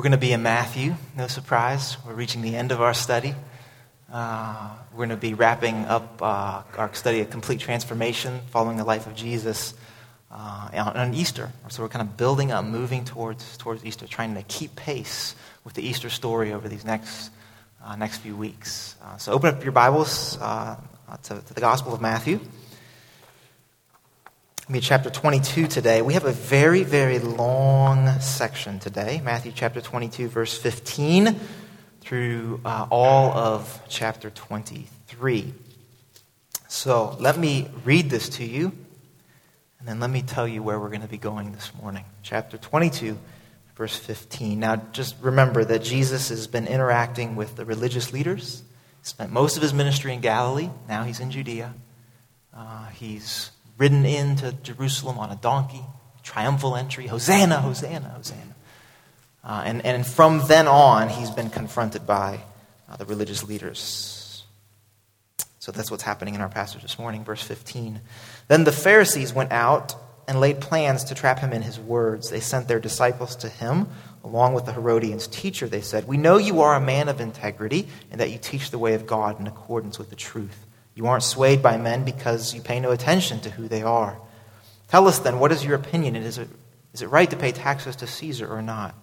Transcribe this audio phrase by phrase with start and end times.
[0.00, 1.98] We're going to be in Matthew, no surprise.
[2.06, 3.34] We're reaching the end of our study.
[4.10, 8.84] Uh, we're going to be wrapping up uh, our study of complete transformation following the
[8.84, 9.74] life of Jesus
[10.30, 11.50] uh, on, on, Easter.
[11.68, 15.34] So we're kind of building up, moving towards, towards Easter, trying to keep pace
[15.64, 17.30] with the Easter story over these next,
[17.84, 18.96] uh, next few weeks.
[19.04, 20.76] Uh, so open up your Bibles uh,
[21.24, 22.40] to, to the Gospel of Matthew
[24.72, 26.00] be chapter 22 today.
[26.00, 29.20] We have a very, very long section today.
[29.24, 31.40] Matthew chapter 22, verse 15
[32.02, 35.52] through uh, all of chapter 23.
[36.68, 38.70] So let me read this to you,
[39.80, 42.04] and then let me tell you where we're going to be going this morning.
[42.22, 43.18] Chapter 22,
[43.74, 44.60] verse 15.
[44.60, 48.62] Now, just remember that Jesus has been interacting with the religious leaders.
[49.00, 50.70] He spent most of his ministry in Galilee.
[50.88, 51.74] Now he's in Judea.
[52.54, 55.82] Uh, he's ridden into Jerusalem on a donkey,
[56.22, 58.54] triumphal entry, Hosanna, Hosanna, Hosanna.
[59.42, 62.40] Uh, and, and from then on, he's been confronted by
[62.90, 64.44] uh, the religious leaders.
[65.60, 68.02] So that's what's happening in our passage this morning, verse 15.
[68.48, 69.94] Then the Pharisees went out
[70.28, 72.28] and laid plans to trap him in his words.
[72.28, 73.88] They sent their disciples to him,
[74.22, 75.68] along with the Herodians' teacher.
[75.68, 78.78] They said, We know you are a man of integrity and that you teach the
[78.78, 80.66] way of God in accordance with the truth.
[80.94, 84.18] You aren't swayed by men because you pay no attention to who they are.
[84.88, 86.16] Tell us then, what is your opinion?
[86.16, 86.48] Is it,
[86.92, 88.94] is it right to pay taxes to Caesar or not?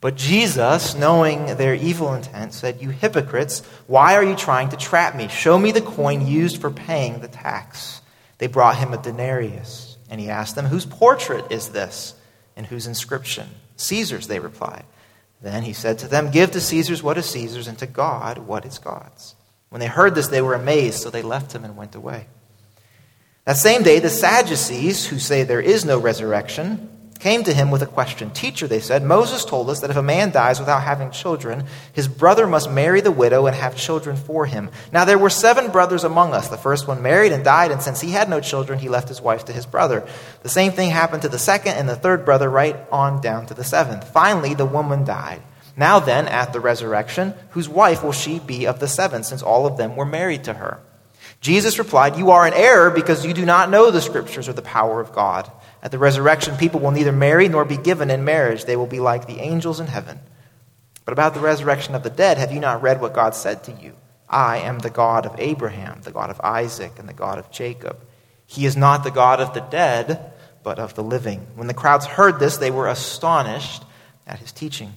[0.00, 5.14] But Jesus, knowing their evil intent, said, You hypocrites, why are you trying to trap
[5.14, 5.28] me?
[5.28, 8.00] Show me the coin used for paying the tax.
[8.38, 12.14] They brought him a denarius, and he asked them, Whose portrait is this,
[12.56, 13.48] and whose inscription?
[13.76, 14.84] Caesar's, they replied.
[15.42, 18.64] Then he said to them, Give to Caesar's what is Caesar's, and to God what
[18.64, 19.34] is God's.
[19.70, 22.26] When they heard this, they were amazed, so they left him and went away.
[23.44, 26.88] That same day, the Sadducees, who say there is no resurrection,
[27.20, 28.30] came to him with a question.
[28.30, 32.08] Teacher, they said, Moses told us that if a man dies without having children, his
[32.08, 34.70] brother must marry the widow and have children for him.
[34.92, 36.48] Now there were seven brothers among us.
[36.48, 39.20] The first one married and died, and since he had no children, he left his
[39.20, 40.06] wife to his brother.
[40.42, 43.54] The same thing happened to the second and the third brother, right on down to
[43.54, 44.08] the seventh.
[44.08, 45.42] Finally, the woman died.
[45.80, 49.64] Now then, at the resurrection, whose wife will she be of the seven, since all
[49.64, 50.78] of them were married to her?
[51.40, 54.60] Jesus replied, You are in error because you do not know the scriptures or the
[54.60, 55.50] power of God.
[55.82, 58.66] At the resurrection, people will neither marry nor be given in marriage.
[58.66, 60.20] They will be like the angels in heaven.
[61.06, 63.72] But about the resurrection of the dead, have you not read what God said to
[63.72, 63.94] you?
[64.28, 67.98] I am the God of Abraham, the God of Isaac, and the God of Jacob.
[68.44, 70.30] He is not the God of the dead,
[70.62, 71.46] but of the living.
[71.54, 73.82] When the crowds heard this, they were astonished
[74.26, 74.92] at his teaching.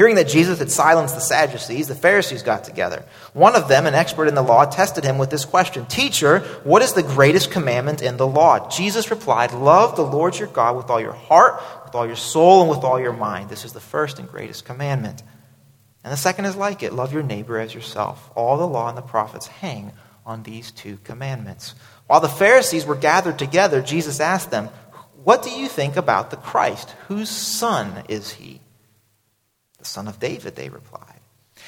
[0.00, 3.04] Hearing that Jesus had silenced the Sadducees, the Pharisees got together.
[3.34, 6.80] One of them, an expert in the law, tested him with this question Teacher, what
[6.80, 8.66] is the greatest commandment in the law?
[8.70, 12.62] Jesus replied, Love the Lord your God with all your heart, with all your soul,
[12.62, 13.50] and with all your mind.
[13.50, 15.22] This is the first and greatest commandment.
[16.02, 18.30] And the second is like it love your neighbor as yourself.
[18.34, 19.92] All the law and the prophets hang
[20.24, 21.74] on these two commandments.
[22.06, 24.70] While the Pharisees were gathered together, Jesus asked them,
[25.24, 26.88] What do you think about the Christ?
[27.08, 28.62] Whose son is he?
[29.80, 31.20] The son of David, they replied.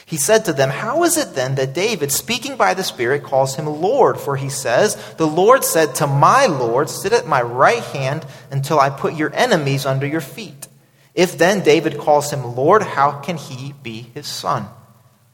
[0.04, 3.56] He said to them, How is it then that David, speaking by the Spirit, calls
[3.56, 4.18] him Lord?
[4.18, 8.78] For he says, The Lord said to my Lord, Sit at my right hand until
[8.78, 10.68] I put your enemies under your feet.
[11.14, 14.66] If then David calls him Lord, how can he be his son?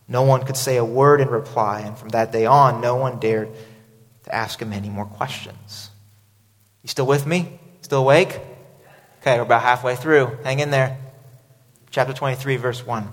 [0.07, 3.19] No one could say a word in reply, and from that day on, no one
[3.19, 3.51] dared
[4.25, 5.91] to ask him any more questions.
[6.83, 7.59] You still with me?
[7.83, 8.41] Still awake?
[9.21, 10.39] Okay, we're about halfway through.
[10.45, 10.97] Hang in there
[11.91, 13.13] chapter 23, verse 1.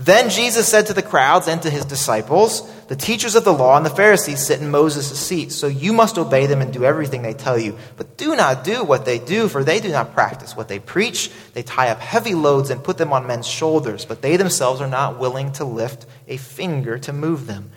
[0.00, 3.76] Then Jesus said to the crowds and to his disciples, The teachers of the law
[3.76, 7.20] and the Pharisees sit in Moses' seat, so you must obey them and do everything
[7.20, 7.76] they tell you.
[7.98, 11.30] But do not do what they do, for they do not practice what they preach.
[11.52, 14.88] They tie up heavy loads and put them on men's shoulders, but they themselves are
[14.88, 17.70] not willing to lift a finger to move them.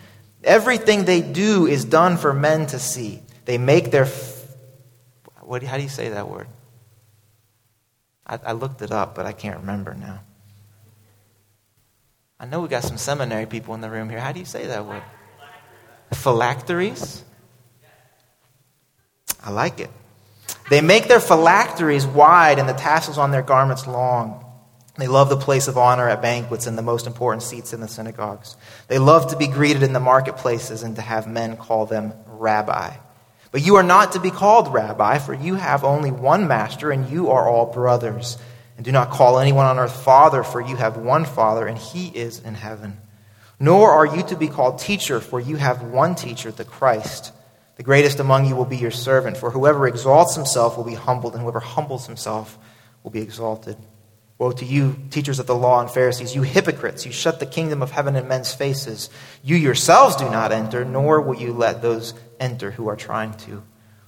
[0.45, 3.21] Everything they do is done for men to see.
[3.43, 4.05] They make their.
[4.05, 4.47] F-
[5.41, 6.47] what, how do you say that word?
[8.25, 10.21] I, I looked it up, but I can't remember now.
[12.39, 14.19] I know we got some seminary people in the room here.
[14.19, 15.03] How do you say that word?
[16.13, 17.23] Phylacteries?
[19.43, 19.89] I like it.
[20.69, 24.43] They make their phylacteries wide and the tassels on their garments long.
[24.97, 27.87] They love the place of honor at banquets and the most important seats in the
[27.87, 28.55] synagogues.
[28.87, 32.95] They love to be greeted in the marketplaces and to have men call them rabbi.
[33.51, 37.09] But you are not to be called rabbi, for you have only one master, and
[37.09, 38.37] you are all brothers.
[38.83, 42.09] And do not call anyone on earth father, for you have one father, and he
[42.09, 42.97] is in heaven.
[43.57, 47.31] Nor are you to be called teacher, for you have one teacher, the Christ.
[47.77, 51.33] The greatest among you will be your servant, for whoever exalts himself will be humbled,
[51.33, 52.57] and whoever humbles himself
[53.03, 53.77] will be exalted.
[54.37, 57.05] Woe to you, teachers of the law and Pharisees, you hypocrites!
[57.05, 59.09] You shut the kingdom of heaven in men's faces.
[59.43, 63.63] You yourselves do not enter, nor will you let those enter who are trying to.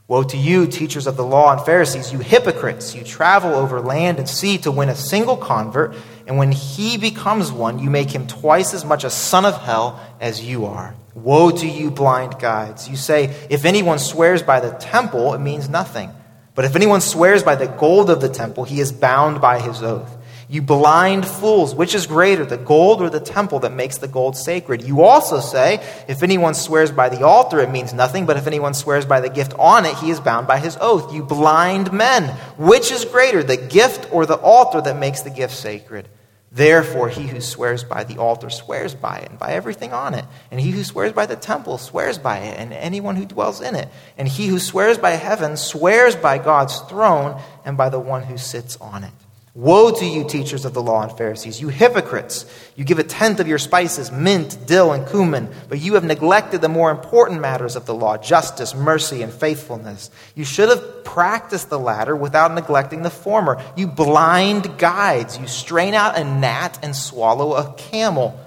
[0.07, 2.93] Woe to you, teachers of the law and Pharisees, you hypocrites!
[2.93, 5.95] You travel over land and sea to win a single convert,
[6.27, 9.99] and when he becomes one, you make him twice as much a son of hell
[10.21, 10.93] as you are.
[11.15, 12.87] Woe to you, blind guides!
[12.87, 16.11] You say, if anyone swears by the temple, it means nothing.
[16.53, 19.81] But if anyone swears by the gold of the temple, he is bound by his
[19.81, 20.15] oath.
[20.47, 24.37] You blind fools, which is greater, the gold or the temple that makes the gold
[24.37, 24.83] sacred?
[24.83, 28.75] You also say, if anyone swears by the altar, it means nothing, but if anyone
[28.75, 31.11] swears by the gift on it, he is bound by his oath.
[31.13, 35.55] You blind men, which is greater, the gift or the altar that makes the gift
[35.55, 36.07] sacred?
[36.51, 40.23] Therefore, he who swears by the altar swears by it and by everything on it.
[40.51, 43.75] And he who swears by the temple swears by it and anyone who dwells in
[43.75, 43.89] it.
[44.17, 48.37] And he who swears by heaven swears by God's throne and by the one who
[48.37, 49.11] sits on it.
[49.55, 52.45] Woe to you, teachers of the law and Pharisees, you hypocrites!
[52.75, 56.59] You give a tenth of your spices, mint, dill, and cumin, but you have neglected
[56.59, 60.11] the more important matters of the law justice, mercy, and faithfulness.
[60.35, 63.63] You should have practiced the latter without neglecting the former.
[63.77, 65.37] You blind guides!
[65.37, 68.37] You strain out a gnat and swallow a camel.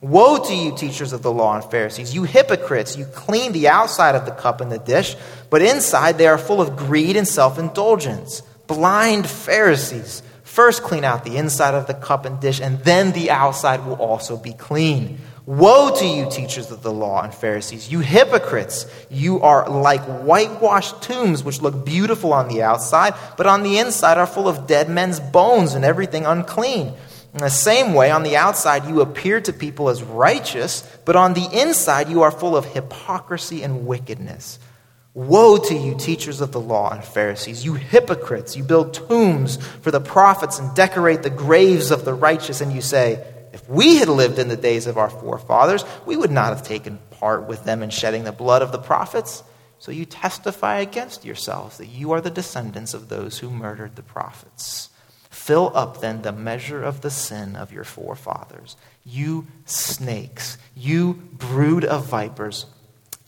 [0.00, 2.96] Woe to you, teachers of the law and Pharisees, you hypocrites!
[2.96, 5.14] You clean the outside of the cup and the dish,
[5.50, 8.40] but inside they are full of greed and self indulgence.
[8.66, 10.24] Blind Pharisees!
[10.48, 13.96] First, clean out the inside of the cup and dish, and then the outside will
[13.96, 15.18] also be clean.
[15.44, 18.86] Woe to you, teachers of the law and Pharisees, you hypocrites!
[19.10, 24.16] You are like whitewashed tombs, which look beautiful on the outside, but on the inside
[24.16, 26.94] are full of dead men's bones and everything unclean.
[27.34, 31.34] In the same way, on the outside, you appear to people as righteous, but on
[31.34, 34.58] the inside, you are full of hypocrisy and wickedness.
[35.18, 38.56] Woe to you, teachers of the law and Pharisees, you hypocrites!
[38.56, 42.80] You build tombs for the prophets and decorate the graves of the righteous, and you
[42.80, 46.62] say, If we had lived in the days of our forefathers, we would not have
[46.62, 49.42] taken part with them in shedding the blood of the prophets.
[49.80, 54.04] So you testify against yourselves that you are the descendants of those who murdered the
[54.04, 54.88] prophets.
[55.30, 58.76] Fill up then the measure of the sin of your forefathers.
[59.04, 62.66] You snakes, you brood of vipers.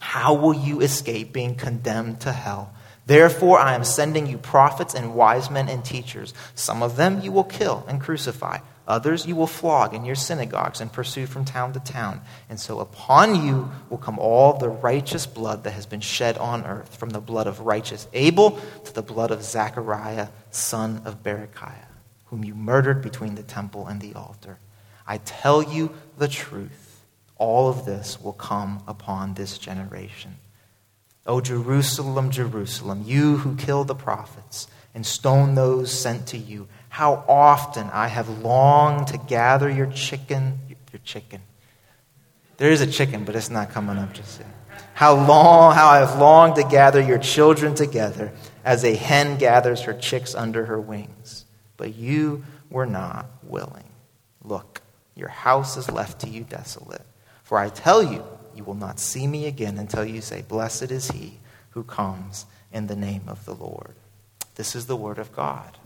[0.01, 2.73] How will you escape being condemned to hell?
[3.05, 6.33] Therefore, I am sending you prophets and wise men and teachers.
[6.55, 8.57] Some of them you will kill and crucify.
[8.87, 12.21] Others you will flog in your synagogues and pursue from town to town.
[12.49, 16.65] And so upon you will come all the righteous blood that has been shed on
[16.65, 21.85] earth, from the blood of righteous Abel to the blood of Zechariah, son of Berechiah,
[22.25, 24.57] whom you murdered between the temple and the altar.
[25.05, 26.80] I tell you the truth
[27.41, 30.35] all of this will come upon this generation.
[31.25, 37.25] O Jerusalem, Jerusalem, you who kill the prophets and stone those sent to you, how
[37.27, 40.59] often I have longed to gather your chicken,
[40.93, 41.41] your chicken.
[42.57, 44.49] There is a chicken, but it's not coming up just yet.
[44.93, 48.31] How long, how I have longed to gather your children together
[48.63, 51.45] as a hen gathers her chicks under her wings.
[51.75, 53.89] But you were not willing.
[54.43, 54.83] Look,
[55.15, 57.01] your house is left to you desolate.
[57.51, 58.23] For I tell you,
[58.55, 61.37] you will not see me again until you say, Blessed is he
[61.71, 63.95] who comes in the name of the Lord.
[64.55, 65.77] This is the word of God.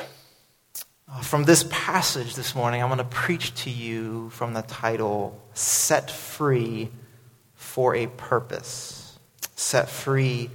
[0.00, 5.40] Uh, from this passage this morning, I'm going to preach to you from the title
[5.54, 6.88] Set Free
[7.54, 9.20] for a Purpose.
[9.54, 10.50] Set Free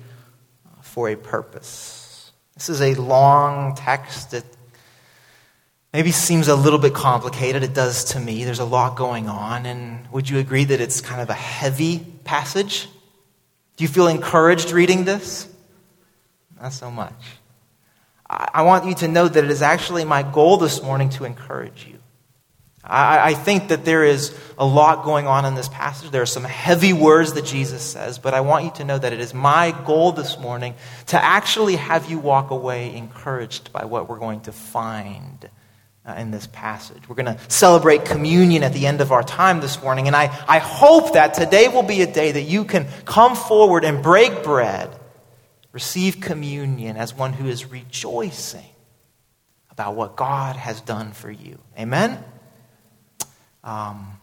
[0.81, 2.33] for a Purpose.
[2.55, 4.43] This is a long text that
[5.93, 7.63] maybe seems a little bit complicated.
[7.63, 8.43] It does to me.
[8.43, 9.65] There's a lot going on.
[9.65, 12.89] And would you agree that it's kind of a heavy passage?
[13.77, 15.47] Do you feel encouraged reading this?
[16.59, 17.13] Not so much.
[18.29, 21.85] I want you to know that it is actually my goal this morning to encourage
[21.87, 21.99] you.
[22.85, 26.11] I, think that there is a lot going on in this passage.
[26.11, 29.13] There are some heavy words that Jesus says, but I want you to know that
[29.13, 30.75] it is my goal this morning
[31.07, 35.49] to actually have you walk away encouraged by what we're going to find
[36.05, 37.07] uh, in this passage.
[37.07, 40.23] We're going to celebrate communion at the end of our time this morning, and I,
[40.47, 44.43] I hope that today will be a day that you can come forward and break
[44.43, 44.89] bread,
[45.71, 48.65] receive communion as one who is rejoicing
[49.71, 51.57] about what God has done for you.
[51.79, 52.23] Amen?
[53.63, 54.19] Um,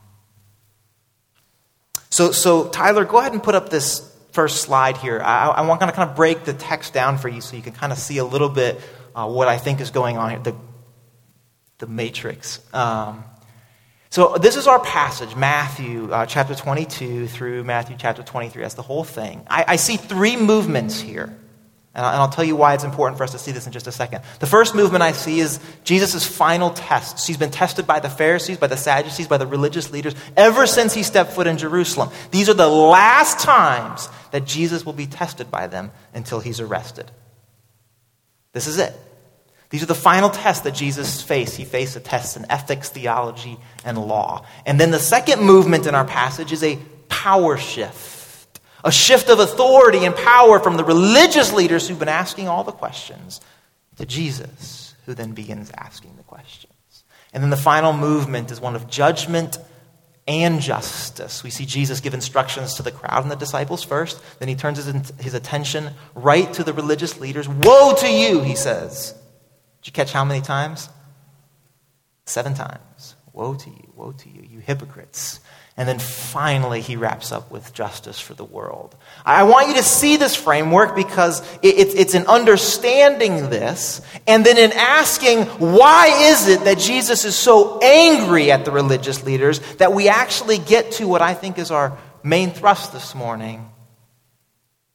[2.11, 5.21] so, so, Tyler, go ahead and put up this first slide here.
[5.21, 7.73] I, I want to kind of break the text down for you so you can
[7.73, 8.81] kind of see a little bit
[9.15, 10.39] uh, what I think is going on here.
[10.41, 10.57] The,
[11.81, 12.61] the matrix.
[12.73, 13.25] Um,
[14.11, 18.63] so, this is our passage, Matthew uh, chapter 22 through Matthew chapter 23.
[18.63, 19.45] That's the whole thing.
[19.49, 21.37] I, I see three movements here.
[21.93, 23.93] And I'll tell you why it's important for us to see this in just a
[23.93, 24.23] second.
[24.39, 27.27] The first movement I see is Jesus' final test.
[27.27, 30.95] He's been tested by the Pharisees, by the Sadducees, by the religious leaders ever since
[30.95, 32.11] he stepped foot in Jerusalem.
[32.31, 37.11] These are the last times that Jesus will be tested by them until he's arrested.
[38.53, 38.95] This is it.
[39.71, 41.57] These are the final tests that Jesus faced.
[41.57, 44.45] He faced a test in ethics, theology, and law.
[44.67, 48.11] And then the second movement in our passage is a power shift
[48.85, 52.73] a shift of authority and power from the religious leaders who've been asking all the
[52.73, 53.41] questions
[53.97, 56.73] to Jesus, who then begins asking the questions.
[57.33, 59.59] And then the final movement is one of judgment
[60.27, 61.43] and justice.
[61.43, 64.23] We see Jesus give instructions to the crowd and the disciples first.
[64.39, 67.49] Then he turns his, his attention right to the religious leaders.
[67.49, 69.15] Woe to you, he says.
[69.81, 70.89] Did you catch how many times?
[72.27, 73.17] Seven times.
[73.33, 75.41] Woe to you, woe to you, you hypocrites.
[75.77, 78.95] And then finally, he wraps up with justice for the world.
[79.25, 84.73] I want you to see this framework because it's in understanding this and then in
[84.73, 90.09] asking, why is it that Jesus is so angry at the religious leaders that we
[90.09, 93.71] actually get to what I think is our main thrust this morning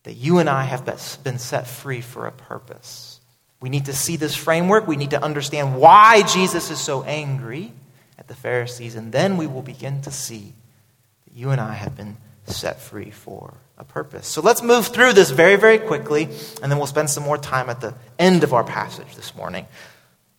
[0.04, 0.86] that you and I have
[1.24, 3.15] been set free for a purpose.
[3.60, 4.88] We need to see this framework.
[4.88, 7.72] We need to understand why Jesus is so angry
[8.18, 10.54] at the Pharisees, and then we will begin to see
[11.26, 14.28] that you and I have been set free for a purpose.
[14.28, 16.24] So let's move through this very, very quickly,
[16.62, 19.68] and then we'll spend some more time at the end of our passage this morning.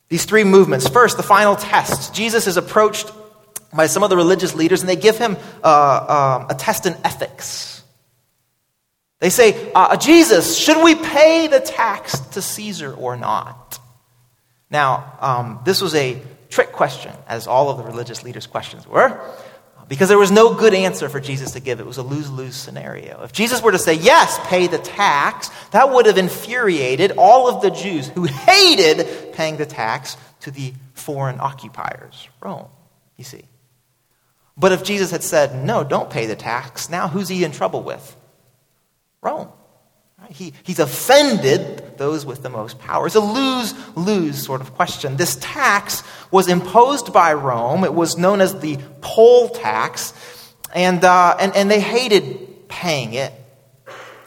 [0.08, 0.88] These three movements.
[0.88, 2.14] First, the final test.
[2.14, 3.10] Jesus is approached
[3.74, 6.94] by some of the religious leaders, and they give him uh, um, a test in
[7.04, 7.75] ethics.
[9.20, 13.78] They say, uh, Jesus, should we pay the tax to Caesar or not?
[14.70, 16.20] Now, um, this was a
[16.50, 19.20] trick question, as all of the religious leaders' questions were
[19.88, 21.80] because there was no good answer for Jesus to give.
[21.80, 23.22] It was a lose lose scenario.
[23.22, 27.62] If Jesus were to say, yes, pay the tax, that would have infuriated all of
[27.62, 32.66] the Jews who hated paying the tax to the foreign occupiers, Rome,
[33.16, 33.44] you see.
[34.56, 37.82] But if Jesus had said, no, don't pay the tax, now who's he in trouble
[37.82, 38.16] with?
[39.22, 39.48] Rome.
[40.30, 43.06] He, he's offended those with the most power.
[43.06, 45.16] It's a lose lose sort of question.
[45.16, 50.12] This tax was imposed by Rome, it was known as the poll tax,
[50.74, 53.32] and, uh, and, and they hated paying it.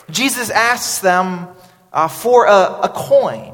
[0.10, 1.50] Jesus asks them
[1.91, 3.53] uh, for a, a coin.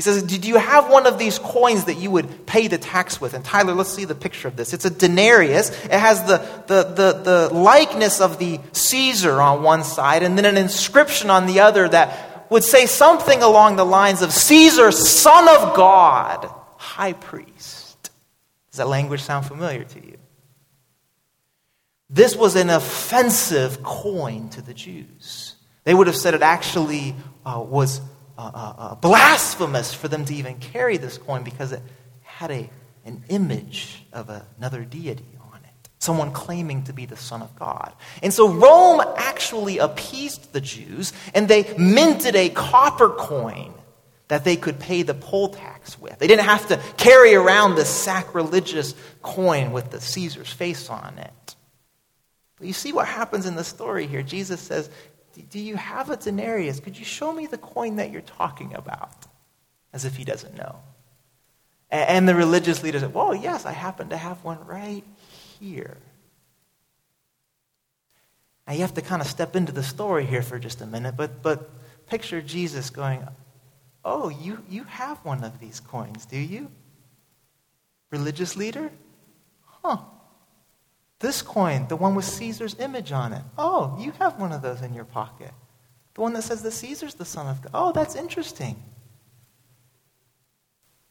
[0.00, 3.20] He says, Did you have one of these coins that you would pay the tax
[3.20, 3.34] with?
[3.34, 4.72] And Tyler, let's see the picture of this.
[4.72, 5.68] It's a denarius.
[5.68, 6.38] It has the,
[6.68, 11.44] the, the, the likeness of the Caesar on one side and then an inscription on
[11.44, 17.12] the other that would say something along the lines of Caesar, son of God, high
[17.12, 18.10] priest.
[18.70, 20.16] Does that language sound familiar to you?
[22.08, 25.56] This was an offensive coin to the Jews.
[25.84, 27.14] They would have said it actually
[27.44, 28.00] uh, was
[28.42, 31.82] uh, uh, blasphemous for them to even carry this coin because it
[32.22, 32.70] had a,
[33.04, 37.92] an image of another deity on it, someone claiming to be the Son of God.
[38.22, 43.74] And so Rome actually appeased the Jews and they minted a copper coin
[44.28, 46.18] that they could pay the poll tax with.
[46.18, 51.56] They didn't have to carry around this sacrilegious coin with the Caesar's face on it.
[52.56, 54.22] But you see what happens in the story here.
[54.22, 54.88] Jesus says,
[55.48, 56.80] do you have a denarius?
[56.80, 59.26] Could you show me the coin that you're talking about?
[59.92, 60.76] As if he doesn't know.
[61.90, 65.04] And the religious leader said, Well, yes, I happen to have one right
[65.58, 65.96] here.
[68.66, 71.16] Now you have to kind of step into the story here for just a minute,
[71.16, 71.70] but, but
[72.06, 73.26] picture Jesus going,
[74.04, 76.70] Oh, you, you have one of these coins, do you?
[78.10, 78.90] Religious leader?
[79.82, 79.98] Huh.
[81.20, 83.42] This coin, the one with Caesar's image on it.
[83.58, 85.52] Oh, you have one of those in your pocket.
[86.14, 87.70] The one that says that Caesar's the son of God.
[87.74, 88.82] Oh, that's interesting.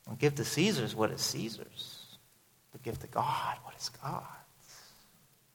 [0.07, 2.17] Don't give to Caesar's what is Caesar's,
[2.71, 4.25] but give to God what is God's.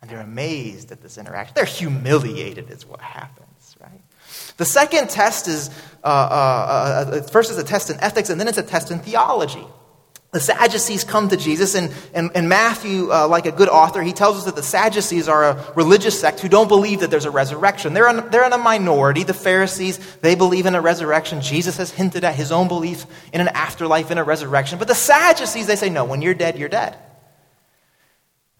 [0.00, 1.54] And they're amazed at this interaction.
[1.56, 4.02] They're humiliated, is what happens, right?
[4.56, 5.70] The second test is
[6.04, 9.00] uh, uh, uh, first is a test in ethics, and then it's a test in
[9.00, 9.66] theology.
[10.34, 14.12] The Sadducees come to Jesus, and, and, and Matthew, uh, like a good author, he
[14.12, 17.30] tells us that the Sadducees are a religious sect who don't believe that there's a
[17.30, 17.94] resurrection.
[17.94, 19.22] They're in, they're in a minority.
[19.22, 21.40] The Pharisees, they believe in a resurrection.
[21.40, 24.80] Jesus has hinted at his own belief in an afterlife, in a resurrection.
[24.80, 26.98] But the Sadducees, they say, no, when you're dead, you're dead.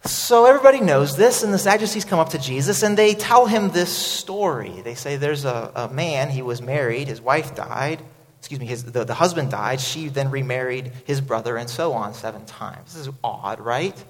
[0.04, 3.70] So everybody knows this, and the Sadducees come up to Jesus and they tell him
[3.70, 4.80] this story.
[4.84, 8.00] They say there's a, a man, he was married, his wife died
[8.44, 9.80] excuse me, his, the, the husband died.
[9.80, 12.92] She then remarried his brother, and so on seven times.
[12.92, 14.04] This is odd, right?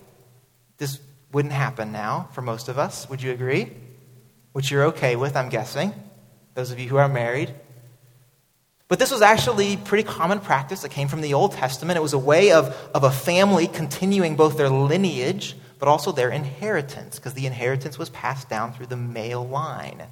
[0.76, 0.98] This
[1.30, 3.08] wouldn't happen now for most of us.
[3.08, 3.70] Would you agree?
[4.50, 5.94] Which you're okay with, I'm guessing.
[6.54, 7.54] Those of you who are married.
[8.88, 11.96] But this was actually pretty common practice that came from the Old Testament.
[11.96, 16.30] It was a way of, of a family continuing both their lineage, but also their
[16.30, 20.02] inheritance, because the inheritance was passed down through the male line.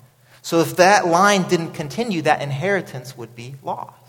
[0.42, 4.01] So if that line didn't continue, that inheritance would be lost.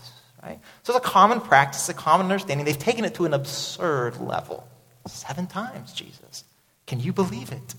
[0.44, 0.60] Right?
[0.82, 2.66] So it's a common practice, a common understanding.
[2.66, 4.68] They've taken it to an absurd level.
[5.06, 6.44] Seven times, Jesus.
[6.86, 7.74] Can you believe it?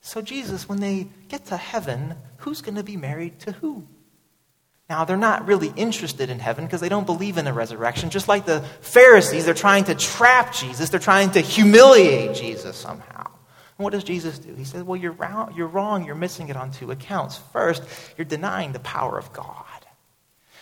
[0.00, 3.86] So, Jesus, when they get to heaven, who's going to be married to who?
[4.88, 8.08] Now, they're not really interested in heaven because they don't believe in the resurrection.
[8.08, 13.26] Just like the Pharisees, they're trying to trap Jesus, they're trying to humiliate Jesus somehow.
[13.26, 14.54] And what does Jesus do?
[14.54, 16.06] He says, Well, you're wrong, you're wrong.
[16.06, 17.36] You're missing it on two accounts.
[17.52, 17.82] First,
[18.16, 19.64] you're denying the power of God.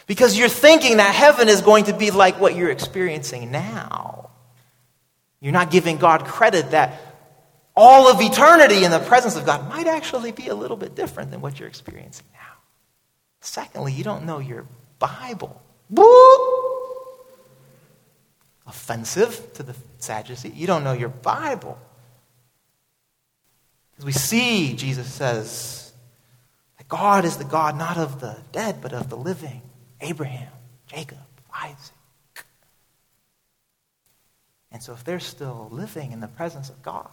[0.06, 4.30] Because you're thinking that heaven is going to be like what you're experiencing now.
[5.40, 7.00] You're not giving God credit that
[7.74, 11.30] all of eternity in the presence of God might actually be a little bit different
[11.30, 12.54] than what you're experiencing now.
[13.40, 14.66] Secondly, you don't know your
[14.98, 15.60] Bible.
[15.90, 16.04] Woo!
[18.66, 20.48] Offensive to the Sadducee.
[20.48, 21.78] You don't know your Bible.
[23.98, 25.92] As we see, Jesus says
[26.78, 29.62] that God is the God not of the dead, but of the living.
[30.00, 30.52] Abraham,
[30.86, 31.18] Jacob,
[31.54, 31.94] Isaac.
[34.72, 37.08] And so, if they're still living in the presence of God,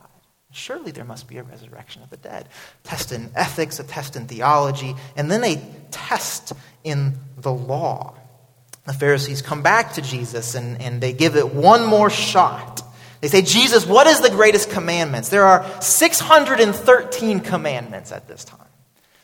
[0.52, 2.50] surely there must be a resurrection of the dead.
[2.84, 5.62] Test in ethics, a test in theology, and then a
[5.92, 8.16] test in the law.
[8.86, 12.82] The Pharisees come back to Jesus and, and they give it one more shot.
[13.22, 15.30] They say, Jesus, what is the greatest commandments?
[15.30, 18.60] There are 613 commandments at this time.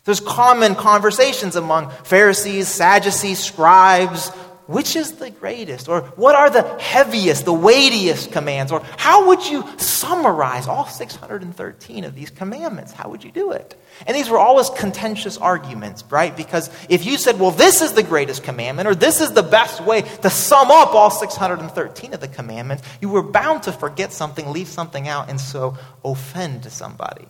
[0.09, 4.29] There's common conversations among Pharisees, Sadducees, scribes.
[4.65, 5.87] Which is the greatest?
[5.87, 8.71] Or what are the heaviest, the weightiest commands?
[8.71, 12.91] Or how would you summarize all 613 of these commandments?
[12.91, 13.79] How would you do it?
[14.07, 16.35] And these were always contentious arguments, right?
[16.35, 19.79] Because if you said, well, this is the greatest commandment, or this is the best
[19.85, 24.51] way to sum up all 613 of the commandments, you were bound to forget something,
[24.51, 27.27] leave something out, and so offend somebody.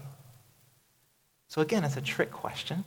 [1.49, 2.85] So again, it's a trick question.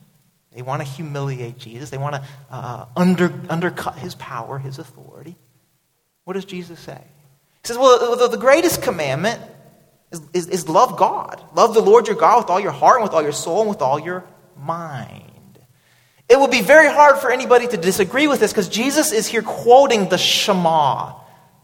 [0.53, 5.37] They want to humiliate Jesus, they want to uh, under, undercut his power, his authority.
[6.25, 7.01] What does Jesus say?
[7.62, 9.40] He says, Well, the, the greatest commandment
[10.12, 11.42] is, is, is love God.
[11.55, 13.70] Love the Lord your God with all your heart, and with all your soul, and
[13.70, 14.25] with all your
[14.57, 15.22] mind.
[16.29, 19.42] It would be very hard for anybody to disagree with this because Jesus is here
[19.42, 21.14] quoting the Shema,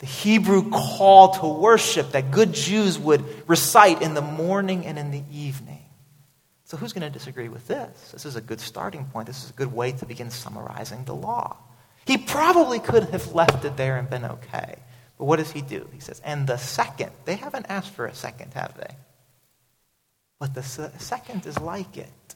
[0.00, 5.10] the Hebrew call to worship that good Jews would recite in the morning and in
[5.10, 5.77] the evening.
[6.68, 8.10] So, who's going to disagree with this?
[8.12, 9.26] This is a good starting point.
[9.26, 11.56] This is a good way to begin summarizing the law.
[12.06, 14.76] He probably could have left it there and been okay.
[15.16, 15.88] But what does he do?
[15.94, 18.94] He says, and the second, they haven't asked for a second, have they?
[20.38, 22.34] But the second is like it.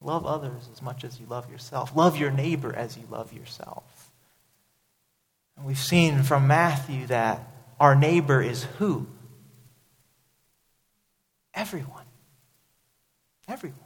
[0.00, 1.94] Love others as much as you love yourself.
[1.94, 4.10] Love your neighbor as you love yourself.
[5.56, 7.42] And we've seen from Matthew that
[7.78, 9.06] our neighbor is who?
[11.60, 12.06] Everyone.
[13.46, 13.78] Everyone.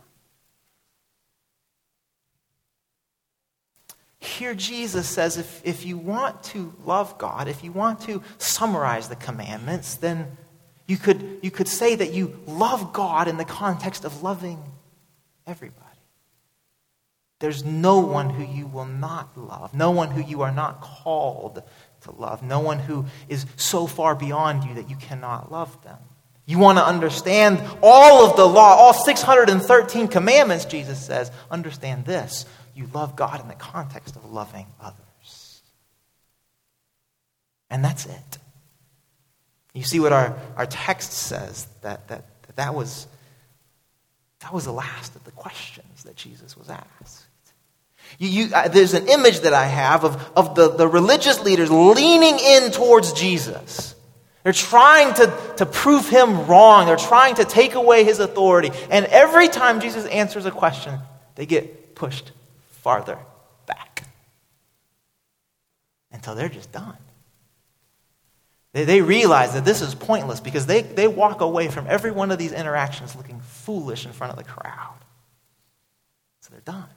[4.20, 9.08] Here, Jesus says if, if you want to love God, if you want to summarize
[9.08, 10.36] the commandments, then
[10.86, 14.62] you could, you could say that you love God in the context of loving
[15.44, 15.82] everybody.
[17.40, 21.60] There's no one who you will not love, no one who you are not called
[22.02, 25.98] to love, no one who is so far beyond you that you cannot love them.
[26.46, 31.30] You want to understand all of the law, all 613 commandments, Jesus says.
[31.50, 32.44] Understand this.
[32.74, 35.62] You love God in the context of loving others.
[37.70, 38.38] And that's it.
[39.72, 43.06] You see what our, our text says that, that, that, that, was,
[44.40, 47.24] that was the last of the questions that Jesus was asked.
[48.18, 51.70] You, you, uh, there's an image that I have of, of the, the religious leaders
[51.70, 53.94] leaning in towards Jesus
[54.44, 56.84] they're trying to, to prove him wrong.
[56.86, 58.70] They're trying to take away his authority.
[58.90, 61.00] And every time Jesus answers a question,
[61.34, 62.30] they get pushed
[62.82, 63.18] farther
[63.66, 64.04] back
[66.12, 66.98] until they're just done.
[68.74, 72.30] They, they realize that this is pointless because they, they walk away from every one
[72.30, 74.98] of these interactions looking foolish in front of the crowd.
[76.40, 76.88] So they're done.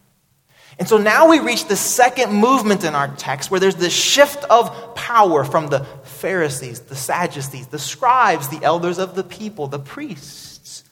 [0.79, 4.43] And so now we reach the second movement in our text where there's this shift
[4.45, 9.79] of power from the Pharisees, the Sadducees, the scribes, the elders of the people, the
[9.79, 10.83] priests.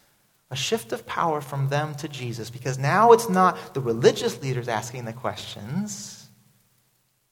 [0.51, 4.67] A shift of power from them to Jesus because now it's not the religious leaders
[4.67, 6.27] asking the questions.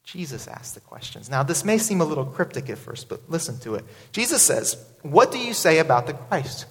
[0.03, 1.29] Jesus asks the questions.
[1.29, 3.85] Now, this may seem a little cryptic at first, but listen to it.
[4.11, 6.65] Jesus says, What do you say about the Christ?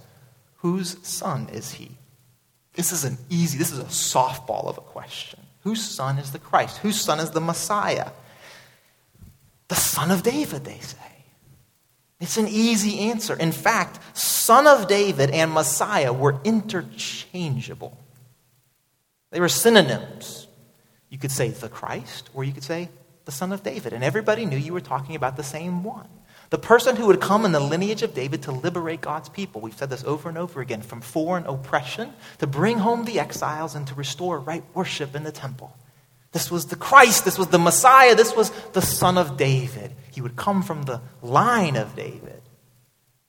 [0.57, 1.90] Whose son is he?
[2.75, 5.40] This is an easy, this is a softball of a question.
[5.62, 6.79] Whose son is the Christ?
[6.79, 8.11] Whose son is the Messiah?
[9.68, 10.98] The son of David, they say.
[12.20, 13.35] It's an easy answer.
[13.35, 17.98] In fact, son of David and Messiah were interchangeable.
[19.31, 20.46] They were synonyms.
[21.09, 22.90] You could say the Christ, or you could say
[23.25, 23.92] the son of David.
[23.92, 26.09] And everybody knew you were talking about the same one.
[26.53, 29.62] The person who would come in the lineage of David to liberate God's people.
[29.62, 33.75] We've said this over and over again from foreign oppression, to bring home the exiles,
[33.75, 35.75] and to restore right worship in the temple.
[36.33, 37.25] This was the Christ.
[37.25, 38.15] This was the Messiah.
[38.15, 39.95] This was the Son of David.
[40.11, 42.43] He would come from the line of David.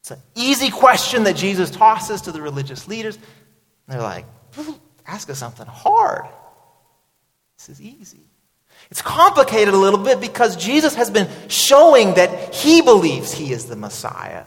[0.02, 3.18] It's an easy question that Jesus tosses to the religious leaders.
[3.88, 4.26] they're like,
[5.08, 6.26] ask us something hard.
[7.56, 8.26] This is easy.
[8.92, 13.66] It's complicated a little bit because Jesus has been showing that he believes he is
[13.66, 14.46] the Messiah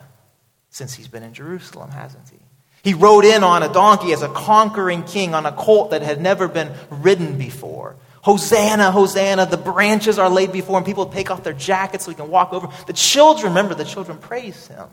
[0.70, 2.38] since he's been in Jerusalem, hasn't he?
[2.82, 6.20] He rode in on a donkey as a conquering king on a colt that had
[6.20, 7.96] never been ridden before.
[8.22, 10.84] Hosanna, Hosanna, the branches are laid before him.
[10.84, 12.68] People take off their jackets so he can walk over.
[12.86, 14.88] The children, remember, the children praise him.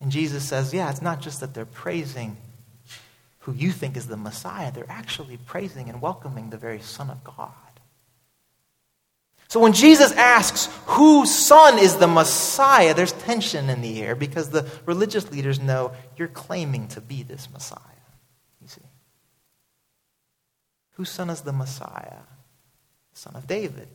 [0.00, 2.36] And Jesus says, yeah, it's not just that they're praising
[3.40, 7.22] who you think is the Messiah, they're actually praising and welcoming the very Son of
[7.22, 7.50] God.
[9.48, 14.50] So when Jesus asks whose son is the Messiah, there's tension in the air because
[14.50, 17.80] the religious leaders know you're claiming to be this Messiah.
[18.60, 18.80] You see.
[20.92, 22.22] Whose son is the Messiah?
[23.14, 23.88] The son of David.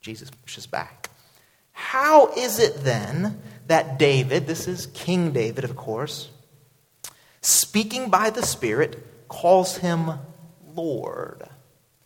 [0.00, 1.10] Jesus pushes back.
[1.70, 6.28] How is it then that David, this is King David, of course,
[7.40, 10.10] speaking by the Spirit, calls him
[10.74, 11.48] Lord?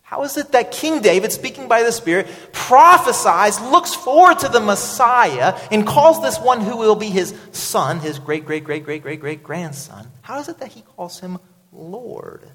[0.07, 4.61] How is it that King David, speaking by the Spirit, prophesies, looks forward to the
[4.61, 9.01] Messiah, and calls this one who will be his son, his great, great, great, great,
[9.01, 10.07] great, great grandson?
[10.21, 11.39] How is it that he calls him
[11.73, 12.49] Lord?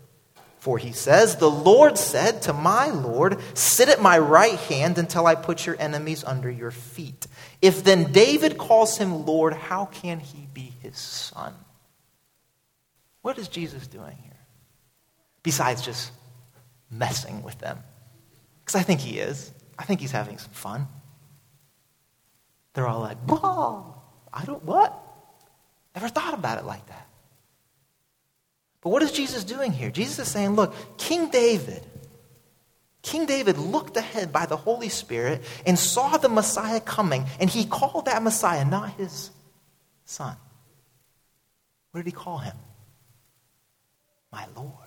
[0.61, 5.27] For he says, The Lord said to my Lord, Sit at my right hand until
[5.27, 7.27] I put your enemies under your feet.
[7.61, 11.53] If then David calls him Lord, how can he be his son?
[13.21, 14.41] What is Jesus doing here?
[15.43, 16.13] Besides just
[16.93, 17.79] messing with them.
[18.61, 19.53] Because I think he is.
[19.79, 20.87] I think he's having some fun.
[22.75, 23.95] They're all like, Whoa,
[24.33, 24.99] I don't, what?
[25.95, 27.09] Never thought about it like that.
[28.83, 29.91] But what is Jesus doing here?
[29.91, 31.83] Jesus is saying, look, King David,
[33.03, 37.65] King David looked ahead by the Holy Spirit and saw the Messiah coming, and he
[37.65, 39.31] called that Messiah not his
[40.05, 40.37] son.
[41.93, 42.57] What did he call him?
[44.33, 44.82] My Lord.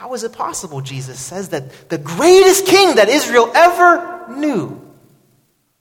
[0.00, 4.80] How is it possible, Jesus says, that the greatest king that Israel ever knew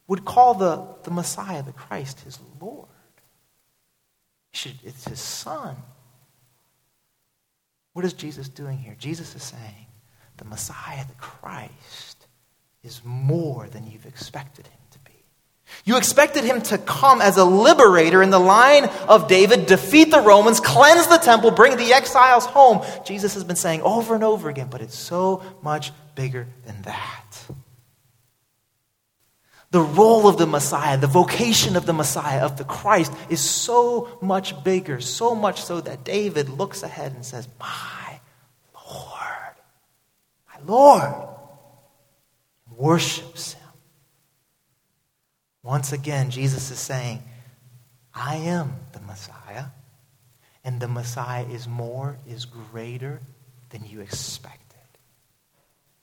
[0.10, 2.89] would call the, the Messiah, the Christ, his Lord?
[4.51, 5.77] It's his son.
[7.93, 8.93] What is Jesus doing here?
[8.99, 9.88] Jesus is saying
[10.36, 12.27] the Messiah, the Christ,
[12.84, 14.79] is more than you've expected him.
[15.86, 20.21] You expected him to come as a liberator in the line of David, defeat the
[20.21, 22.86] Romans, cleanse the temple, bring the exiles home.
[23.05, 27.25] Jesus has been saying over and over again, but it's so much bigger than that.
[29.71, 34.17] The role of the Messiah, the vocation of the Messiah, of the Christ, is so
[34.19, 38.19] much bigger, so much so that David looks ahead and says, My
[38.73, 39.55] Lord,
[40.47, 41.29] my Lord,
[42.75, 43.58] worships him.
[45.69, 47.21] Once again, Jesus is saying,
[48.12, 49.65] I am the Messiah,
[50.63, 53.19] and the Messiah is more, is greater
[53.69, 54.79] than you expected.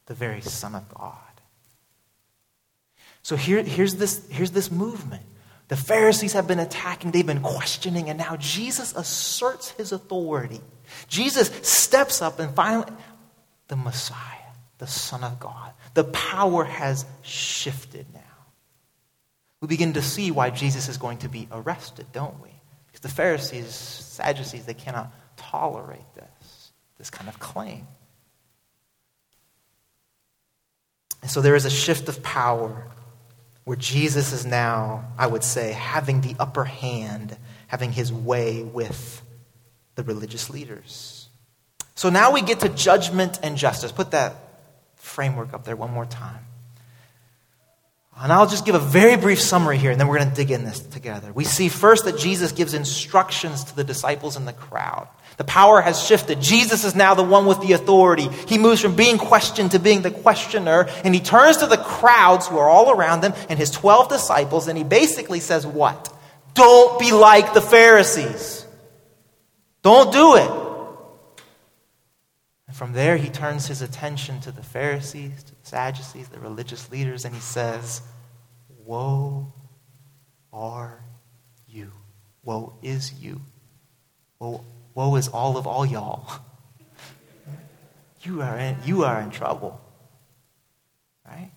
[0.06, 1.16] The very Son of God.
[3.24, 5.24] So here, here's, this, here's this movement.
[5.66, 10.60] The Pharisees have been attacking, they've been questioning, and now Jesus asserts his authority.
[11.08, 12.92] Jesus steps up and finally,
[13.66, 15.72] the Messiah, the Son of God.
[15.94, 18.20] The power has shifted now
[19.60, 22.50] we begin to see why Jesus is going to be arrested, don't we?
[22.86, 27.86] Because the Pharisees, Sadducees, they cannot tolerate this, this kind of claim.
[31.22, 32.86] And so there is a shift of power
[33.64, 39.22] where Jesus is now, I would say, having the upper hand, having his way with
[39.96, 41.28] the religious leaders.
[41.96, 43.90] So now we get to judgment and justice.
[43.90, 44.36] Put that
[44.94, 46.44] framework up there one more time.
[48.18, 50.50] And I'll just give a very brief summary here, and then we're going to dig
[50.50, 51.32] in this together.
[51.32, 55.06] We see first that Jesus gives instructions to the disciples in the crowd.
[55.36, 56.40] The power has shifted.
[56.40, 58.28] Jesus is now the one with the authority.
[58.48, 62.46] He moves from being questioned to being the questioner, and he turns to the crowds
[62.46, 66.10] who are all around him and his 12 disciples, and he basically says, What?
[66.54, 68.66] Don't be like the Pharisees.
[69.82, 70.65] Don't do it.
[72.76, 77.24] From there, he turns his attention to the Pharisees, to the Sadducees, the religious leaders,
[77.24, 78.02] and he says,
[78.84, 79.50] Woe
[80.52, 81.02] are
[81.66, 81.90] you.
[82.44, 83.40] Woe is you.
[84.38, 84.62] Woe,
[84.94, 86.30] woe is all of all y'all.
[88.20, 89.80] You are in, you are in trouble.
[91.26, 91.52] Right?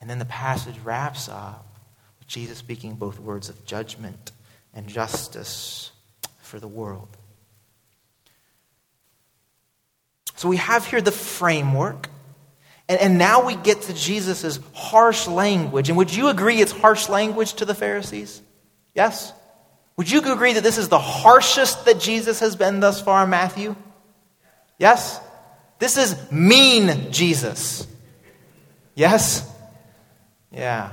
[0.00, 1.76] And then the passage wraps up
[2.20, 4.30] with Jesus speaking both words of judgment
[4.72, 5.90] and justice
[6.38, 7.16] for the world.
[10.34, 12.08] So we have here the framework.
[12.88, 15.88] And, and now we get to Jesus' harsh language.
[15.88, 18.42] And would you agree it's harsh language to the Pharisees?
[18.94, 19.32] Yes?
[19.96, 23.76] Would you agree that this is the harshest that Jesus has been thus far, Matthew?
[24.78, 25.20] Yes?
[25.78, 27.86] This is mean Jesus.
[28.94, 29.50] Yes?
[30.50, 30.90] Yeah.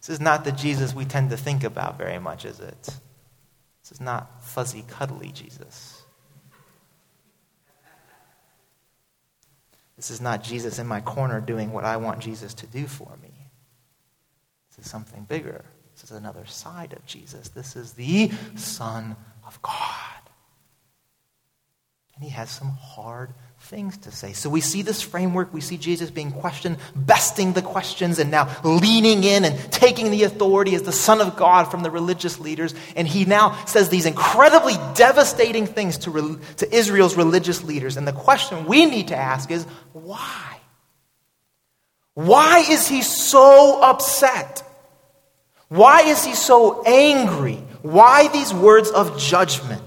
[0.00, 2.82] This is not the Jesus we tend to think about very much, is it?
[2.82, 5.97] This is not fuzzy, cuddly Jesus.
[9.98, 13.18] This is not Jesus in my corner doing what I want Jesus to do for
[13.20, 13.50] me.
[14.70, 15.64] This is something bigger.
[15.92, 17.48] This is another side of Jesus.
[17.48, 19.74] This is the Son of God.
[22.14, 24.32] And he has some hard things to say.
[24.32, 25.52] So we see this framework.
[25.52, 30.22] We see Jesus being questioned, besting the questions, and now leaning in and taking the
[30.22, 32.74] authority as the Son of God from the religious leaders.
[32.96, 37.96] And he now says these incredibly devastating things to, to Israel's religious leaders.
[37.96, 40.58] And the question we need to ask is why?
[42.14, 44.64] Why is he so upset?
[45.68, 47.56] Why is he so angry?
[47.82, 49.82] Why these words of judgment?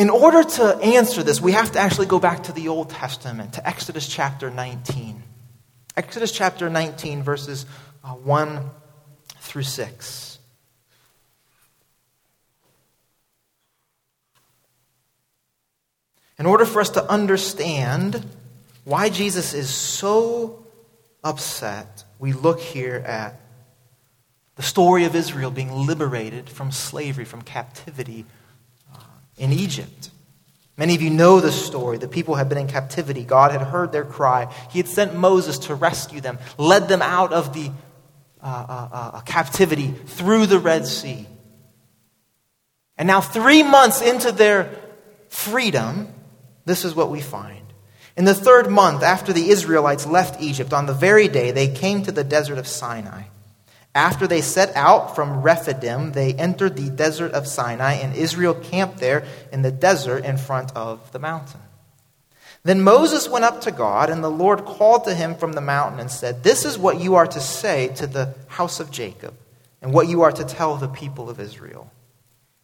[0.00, 3.52] In order to answer this, we have to actually go back to the Old Testament,
[3.52, 5.22] to Exodus chapter 19.
[5.94, 7.66] Exodus chapter 19, verses
[8.02, 8.70] uh, 1
[9.40, 10.38] through 6.
[16.38, 18.24] In order for us to understand
[18.84, 20.64] why Jesus is so
[21.22, 23.38] upset, we look here at
[24.56, 28.24] the story of Israel being liberated from slavery, from captivity
[29.40, 30.10] in Egypt.
[30.76, 31.98] Many of you know the story.
[31.98, 33.24] The people had been in captivity.
[33.24, 34.52] God had heard their cry.
[34.70, 37.72] He had sent Moses to rescue them, led them out of the
[38.42, 41.26] uh, uh, uh, captivity through the Red Sea.
[42.96, 44.70] And now, three months into their
[45.28, 46.08] freedom,
[46.66, 47.60] this is what we find.
[48.16, 52.02] In the third month after the Israelites left Egypt, on the very day they came
[52.02, 53.22] to the desert of Sinai.
[53.94, 58.98] After they set out from Rephidim, they entered the desert of Sinai, and Israel camped
[58.98, 61.60] there in the desert in front of the mountain.
[62.62, 65.98] Then Moses went up to God, and the Lord called to him from the mountain
[65.98, 69.34] and said, This is what you are to say to the house of Jacob,
[69.82, 71.90] and what you are to tell the people of Israel.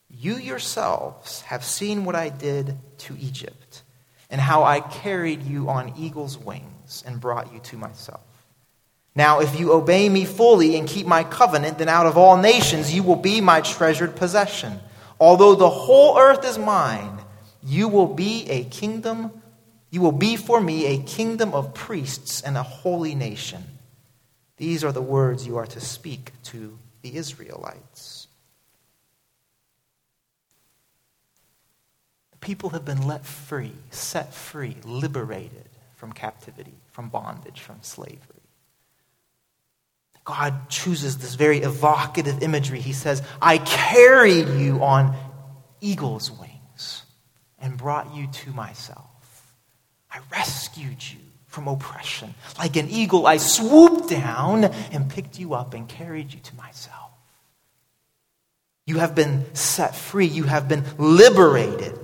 [0.08, 3.82] You yourselves have seen what I did to Egypt,
[4.30, 8.25] and how I carried you on eagle's wings and brought you to myself.
[9.16, 12.94] Now, if you obey me fully and keep my covenant, then out of all nations
[12.94, 14.78] you will be my treasured possession.
[15.18, 17.18] Although the whole earth is mine,
[17.62, 19.42] you will be a kingdom,
[19.90, 23.64] you will be for me a kingdom of priests and a holy nation.
[24.58, 28.28] These are the words you are to speak to the Israelites.
[32.32, 38.35] The people have been let free, set free, liberated from captivity, from bondage, from slavery.
[40.26, 42.80] God chooses this very evocative imagery.
[42.80, 45.16] He says, I carried you on
[45.80, 47.04] eagle's wings
[47.60, 49.06] and brought you to myself.
[50.10, 52.34] I rescued you from oppression.
[52.58, 57.12] Like an eagle, I swooped down and picked you up and carried you to myself.
[58.84, 61.96] You have been set free, you have been liberated.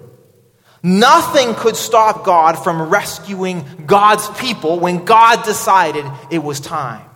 [0.80, 7.08] Nothing could stop God from rescuing God's people when God decided it was time.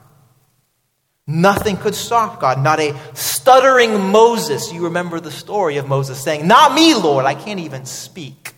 [1.27, 2.63] Nothing could stop God.
[2.63, 4.73] Not a stuttering Moses.
[4.73, 8.55] You remember the story of Moses saying, Not me, Lord, I can't even speak.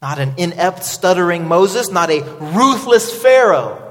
[0.00, 3.86] Not an inept, stuttering Moses, not a ruthless Pharaoh,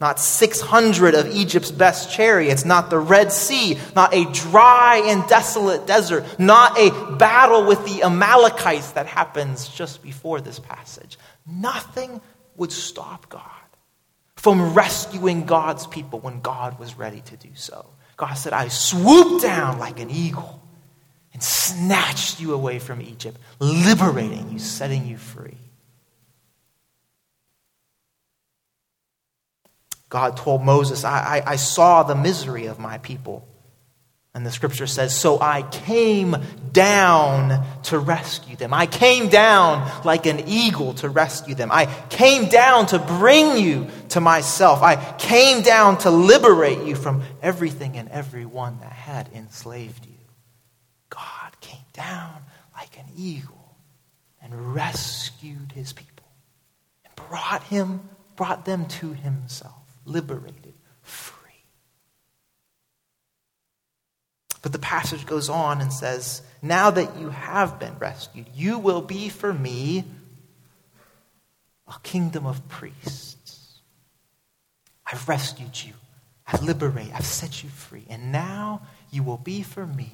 [0.00, 5.84] not 600 of Egypt's best chariots, not the Red Sea, not a dry and desolate
[5.84, 11.18] desert, not a battle with the Amalekites that happens just before this passage.
[11.44, 12.20] Nothing
[12.54, 13.61] would stop God
[14.42, 17.86] from rescuing God's people when God was ready to do so.
[18.16, 20.60] God said, I swooped down like an eagle
[21.32, 25.58] and snatched you away from Egypt, liberating you, setting you free.
[30.08, 33.46] God told Moses, I, I, I saw the misery of my people.
[34.34, 36.36] And the scripture says, So I came
[36.72, 38.72] down to rescue them.
[38.72, 41.70] I came down like an eagle to rescue them.
[41.70, 44.82] I came down to bring you to myself.
[44.82, 50.12] I came down to liberate you from everything and everyone that had enslaved you.
[51.10, 52.34] God came down
[52.74, 53.76] like an eagle
[54.40, 56.26] and rescued his people
[57.04, 58.00] and brought him,
[58.36, 59.74] brought them to himself,
[60.06, 61.42] liberated, free.
[64.62, 69.02] But the passage goes on and says, Now that you have been rescued, you will
[69.02, 70.04] be for me
[71.88, 73.80] a kingdom of priests.
[75.04, 75.92] I've rescued you.
[76.46, 77.12] I've liberated.
[77.12, 78.04] I've set you free.
[78.08, 80.12] And now you will be for me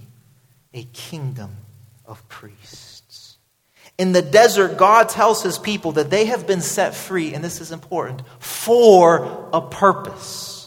[0.75, 1.57] a kingdom
[2.05, 3.37] of priests.
[3.99, 7.61] In the desert, God tells his people that they have been set free, and this
[7.61, 10.58] is important, for a purpose.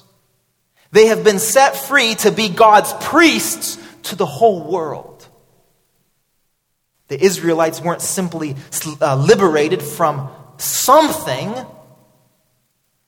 [0.92, 5.28] They have been set free to be God's priests to the whole world.
[7.08, 8.56] The Israelites weren't simply
[9.02, 11.54] uh, liberated from something,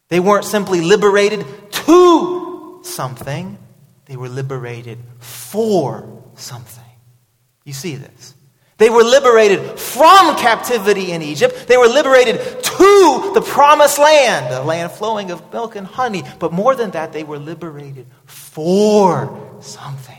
[0.10, 3.58] they weren't simply liberated to something,
[4.06, 6.84] they were liberated for something.
[7.64, 8.34] You see this?
[8.78, 11.68] They were liberated from captivity in Egypt.
[11.68, 16.24] They were liberated to the promised land, a land flowing of milk and honey.
[16.40, 20.18] But more than that, they were liberated for something.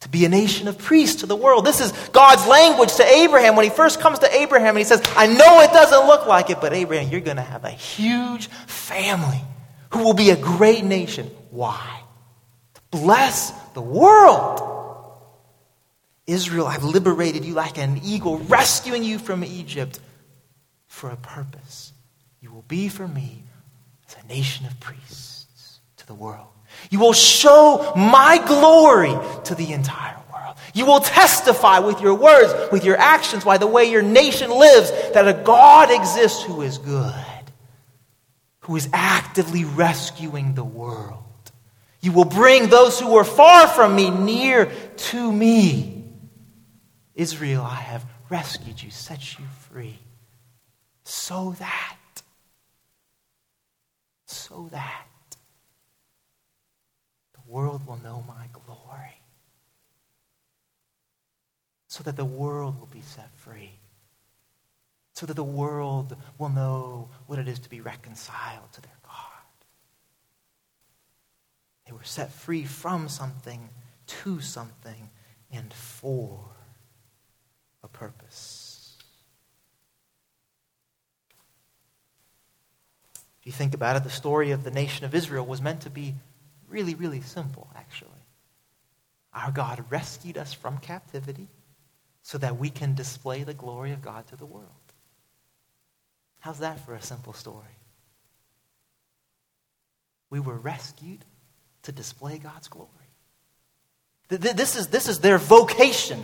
[0.00, 1.64] To be a nation of priests to the world.
[1.64, 5.02] This is God's language to Abraham when he first comes to Abraham and he says,
[5.16, 8.46] I know it doesn't look like it, but Abraham, you're going to have a huge
[8.66, 9.40] family
[9.90, 11.26] who will be a great nation.
[11.50, 12.02] Why?
[12.74, 14.77] To bless the world.
[16.28, 19.98] Israel, I've liberated you like an eagle, rescuing you from Egypt
[20.86, 21.92] for a purpose.
[22.40, 23.42] You will be for me
[24.06, 26.46] as a nation of priests to the world.
[26.90, 30.56] You will show my glory to the entire world.
[30.74, 34.92] You will testify with your words, with your actions, by the way your nation lives,
[35.14, 37.14] that a God exists who is good,
[38.60, 41.24] who is actively rescuing the world.
[42.00, 45.97] You will bring those who are far from me near to me.
[47.18, 49.98] Israel, I have rescued you, set you free,
[51.02, 51.96] so that,
[54.24, 55.08] so that
[57.34, 59.20] the world will know my glory,
[61.88, 63.72] so that the world will be set free,
[65.14, 69.14] so that the world will know what it is to be reconciled to their God.
[71.84, 73.70] They were set free from something
[74.06, 75.10] to something
[75.50, 76.57] and for
[77.92, 78.96] a purpose.
[83.40, 85.90] If you think about it, the story of the nation of Israel was meant to
[85.90, 86.14] be
[86.68, 88.10] really, really simple, actually.
[89.32, 91.48] Our God rescued us from captivity
[92.22, 94.66] so that we can display the glory of God to the world.
[96.40, 97.64] How's that for a simple story?
[100.30, 101.24] We were rescued
[101.82, 102.90] to display God's glory.
[104.28, 106.22] This is, this is their vocation.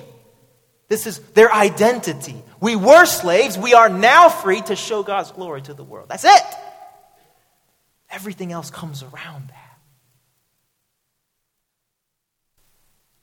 [0.89, 2.37] This is their identity.
[2.61, 3.57] We were slaves.
[3.57, 6.09] We are now free to show God's glory to the world.
[6.09, 6.43] That's it.
[8.11, 9.65] Everything else comes around that.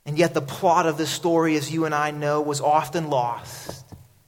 [0.05, 3.85] And yet, the plot of this story, as you and I know, was often lost.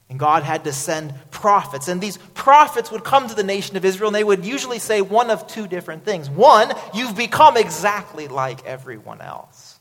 [0.09, 1.87] And God had to send prophets.
[1.87, 5.01] And these prophets would come to the nation of Israel, and they would usually say
[5.01, 6.29] one of two different things.
[6.29, 9.72] One, you've become exactly like everyone else.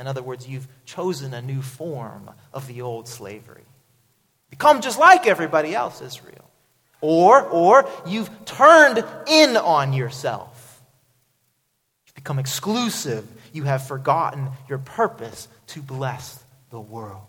[0.00, 3.66] In other words, you've chosen a new form of the old slavery.
[4.48, 6.50] Become just like everybody else, Israel.
[7.02, 10.82] Or, or you've turned in on yourself.
[12.06, 13.26] You've become exclusive.
[13.52, 17.26] You have forgotten your purpose to bless the world.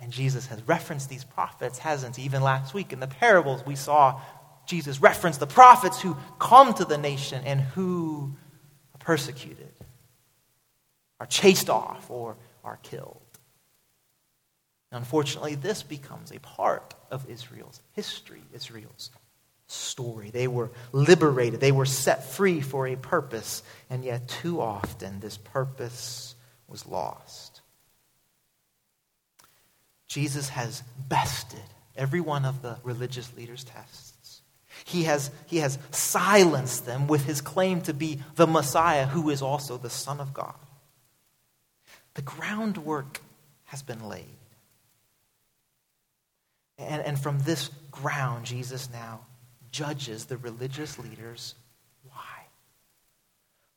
[0.00, 2.24] And Jesus has referenced these prophets, hasn't he?
[2.24, 4.20] Even last week in the parables, we saw
[4.66, 8.34] Jesus reference the prophets who come to the nation and who
[9.06, 9.72] persecuted,
[11.20, 13.20] are chased off, or are killed.
[14.90, 19.10] Unfortunately, this becomes a part of Israel's history, Israel's
[19.68, 20.30] story.
[20.30, 25.36] They were liberated, they were set free for a purpose, and yet too often this
[25.36, 26.34] purpose
[26.66, 27.60] was lost.
[30.08, 31.60] Jesus has bested
[31.96, 34.15] every one of the religious leaders' tests.
[34.84, 39.42] He has, he has silenced them with his claim to be the Messiah, who is
[39.42, 40.54] also the Son of God.
[42.14, 43.20] The groundwork
[43.64, 44.24] has been laid.
[46.78, 49.20] And, and from this ground, Jesus now
[49.72, 51.54] judges the religious leaders.
[52.10, 52.46] Why?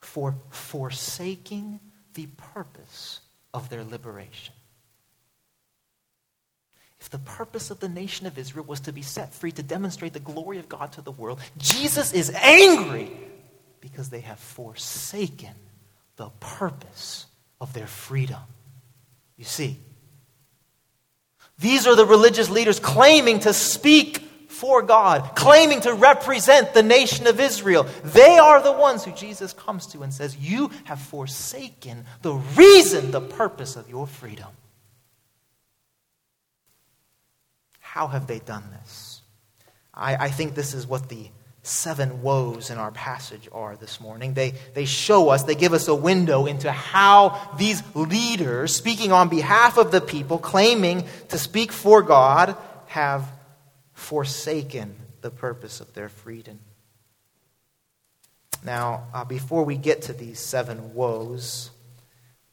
[0.10, 1.80] for forsaking
[2.16, 3.20] the purpose
[3.54, 4.56] of their liberation.
[7.00, 10.14] If the purpose of the nation of Israel was to be set free to demonstrate
[10.14, 13.12] the glory of God to the world, Jesus is angry
[13.80, 15.54] because they have forsaken
[16.18, 17.26] the purpose
[17.62, 18.42] of their freedom.
[19.38, 19.80] You see,
[21.60, 27.28] these are the religious leaders claiming to speak for God, claiming to represent the nation
[27.28, 27.88] of Israel.
[28.04, 33.12] They are the ones who Jesus comes to and says, You have forsaken the reason,
[33.12, 34.48] the purpose of your freedom.
[38.00, 39.22] How have they done this?
[39.94, 41.28] I, I think this is what the
[41.64, 44.36] seven woes in our passage are this morning.
[44.36, 49.28] They, they show us, they give us a window into how these leaders, speaking on
[49.28, 53.30] behalf of the people, claiming to speak for God, have
[53.92, 56.62] forsaken the purpose of their freedom.
[58.64, 61.70] Now, uh, before we get to these seven woes,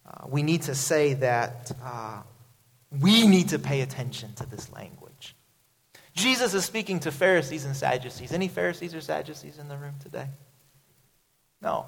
[0.04, 2.22] uh, we need to say that uh,
[2.90, 5.05] we need to pay attention to this language.
[6.16, 8.32] Jesus is speaking to Pharisees and Sadducees.
[8.32, 10.28] Any Pharisees or Sadducees in the room today?
[11.60, 11.86] No.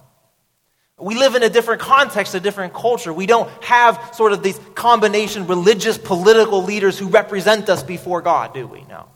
[1.01, 3.13] We live in a different context, a different culture.
[3.13, 8.53] We don't have sort of these combination religious, political leaders who represent us before God,
[8.53, 8.83] do we?
[8.85, 9.07] No.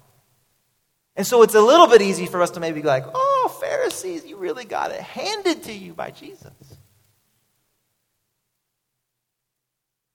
[1.15, 4.25] And so it's a little bit easy for us to maybe be like, oh, Pharisees,
[4.25, 6.55] you really got it handed to you by Jesus.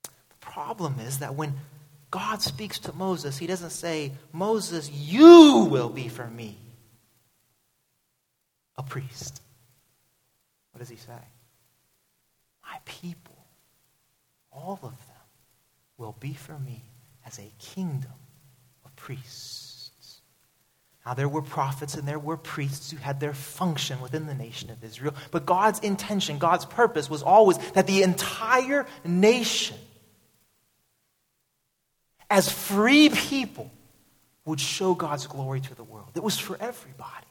[0.03, 1.53] The problem is that when
[2.09, 6.57] God speaks to Moses, he doesn't say, Moses, you will be for me
[8.77, 9.41] a priest.
[10.71, 11.19] What does he say?
[12.63, 13.35] My people,
[14.51, 15.15] all of them,
[15.97, 16.83] will be for me
[17.25, 18.11] as a kingdom
[18.85, 20.21] of priests.
[21.05, 24.69] Now, there were prophets and there were priests who had their function within the nation
[24.69, 29.77] of Israel, but God's intention, God's purpose was always that the entire nation,
[32.29, 33.71] as free people,
[34.47, 36.09] would show God's glory to the world.
[36.15, 37.27] It was for everybody.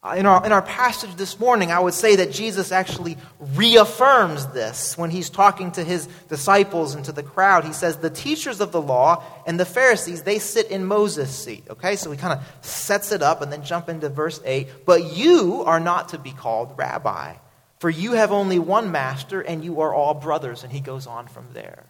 [0.00, 4.46] Uh, in, our, in our passage this morning, I would say that Jesus actually reaffirms
[4.48, 7.64] this when he's talking to his disciples and to the crowd.
[7.64, 11.64] He says, The teachers of the law and the Pharisees, they sit in Moses' seat.
[11.68, 14.86] Okay, so he kind of sets it up and then jump into verse 8.
[14.86, 17.34] But you are not to be called rabbi,
[17.80, 20.62] for you have only one master and you are all brothers.
[20.62, 21.87] And he goes on from there.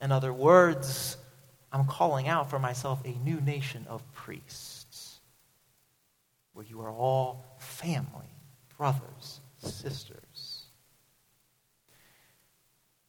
[0.00, 1.16] In other words,
[1.72, 5.20] I'm calling out for myself a new nation of priests
[6.52, 8.32] where you are all family,
[8.78, 10.62] brothers, sisters.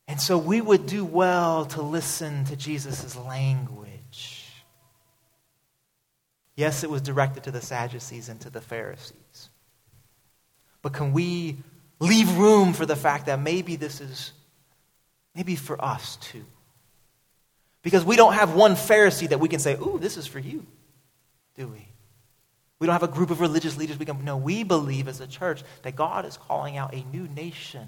[0.08, 4.46] And so we would do well to listen to Jesus' language.
[6.56, 9.50] Yes, it was directed to the Sadducees and to the Pharisees.
[10.82, 11.58] But can we
[12.00, 14.32] leave room for the fact that maybe this is
[15.36, 16.46] maybe for us too?
[17.88, 20.66] Because we don't have one Pharisee that we can say, ooh, this is for you,
[21.56, 21.88] do we?
[22.80, 24.26] We don't have a group of religious leaders we can.
[24.26, 27.88] No, we believe as a church that God is calling out a new nation,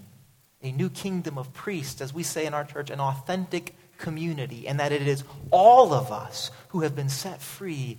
[0.62, 4.80] a new kingdom of priests, as we say in our church, an authentic community, and
[4.80, 7.98] that it is all of us who have been set free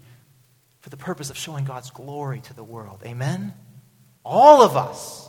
[0.79, 3.03] for the purpose of showing God's glory to the world.
[3.05, 3.53] Amen?
[4.25, 5.29] All of us.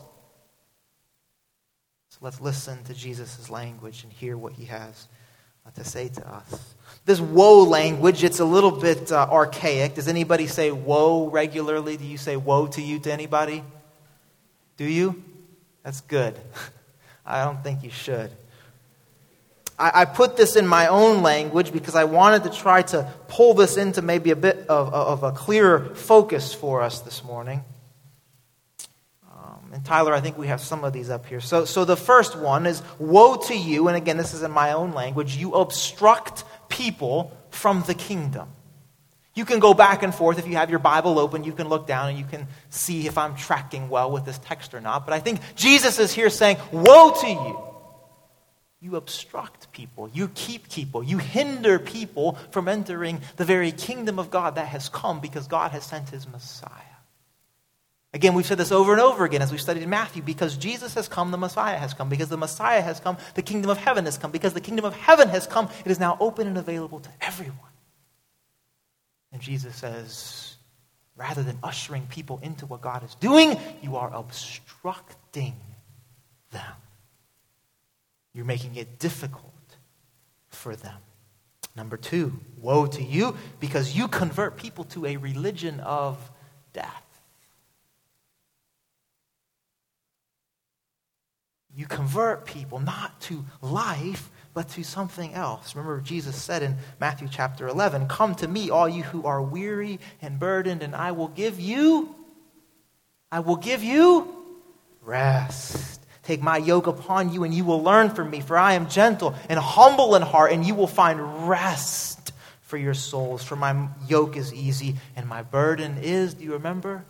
[2.11, 5.09] So let's listen to Jesus' language and hear what he has
[5.75, 6.75] to say to us.
[7.05, 9.95] This woe language, it's a little bit uh, archaic.
[9.95, 11.97] Does anybody say woe regularly?
[11.97, 13.63] Do you say woe to you to anybody?
[14.77, 15.23] Do you?
[15.83, 16.39] That's good.
[17.25, 18.31] I don't think you should.
[19.79, 23.55] I, I, put this in my own language because I wanted to try to pull
[23.55, 27.63] this into maybe a bit of, of a clearer focus for us this morning.
[29.83, 31.41] Tyler, I think we have some of these up here.
[31.41, 34.73] So, so the first one is Woe to you, and again, this is in my
[34.73, 38.49] own language, you obstruct people from the kingdom.
[39.33, 40.39] You can go back and forth.
[40.39, 43.17] If you have your Bible open, you can look down and you can see if
[43.17, 45.05] I'm tracking well with this text or not.
[45.05, 47.67] But I think Jesus is here saying, Woe to you!
[48.81, 50.09] You obstruct people.
[50.11, 51.03] You keep people.
[51.03, 55.71] You hinder people from entering the very kingdom of God that has come because God
[55.71, 56.90] has sent his Messiah.
[58.13, 60.21] Again, we've said this over and over again as we've studied Matthew.
[60.21, 62.09] Because Jesus has come, the Messiah has come.
[62.09, 64.31] Because the Messiah has come, the kingdom of heaven has come.
[64.31, 67.57] Because the kingdom of heaven has come, it is now open and available to everyone.
[69.31, 70.57] And Jesus says,
[71.15, 75.55] rather than ushering people into what God is doing, you are obstructing
[76.51, 76.73] them.
[78.33, 79.45] You're making it difficult
[80.49, 80.97] for them.
[81.75, 86.17] Number two, woe to you because you convert people to a religion of
[86.73, 87.10] death.
[91.75, 95.75] You convert people not to life, but to something else.
[95.75, 99.99] Remember, Jesus said in Matthew chapter 11, Come to me, all you who are weary
[100.21, 102.13] and burdened, and I will give you,
[103.31, 104.35] I will give you
[105.01, 106.01] rest.
[106.23, 109.33] Take my yoke upon you, and you will learn from me, for I am gentle
[109.49, 113.43] and humble in heart, and you will find rest for your souls.
[113.43, 117.05] For my yoke is easy, and my burden is, do you remember?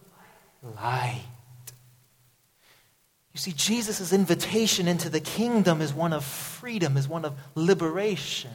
[0.76, 1.24] Light.
[3.34, 8.52] You see, Jesus' invitation into the kingdom is one of freedom, is one of liberation.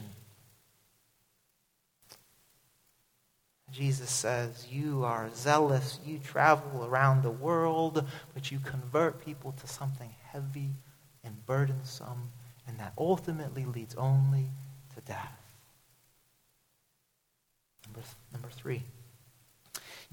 [3.73, 9.67] Jesus says, You are zealous, you travel around the world, but you convert people to
[9.67, 10.71] something heavy
[11.25, 12.31] and burdensome,
[12.67, 14.51] and that ultimately leads only
[14.95, 15.41] to death.
[17.87, 18.83] Number, number three.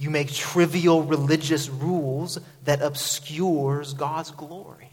[0.04, 4.90] You make trivial religious rules that obscures God's glory.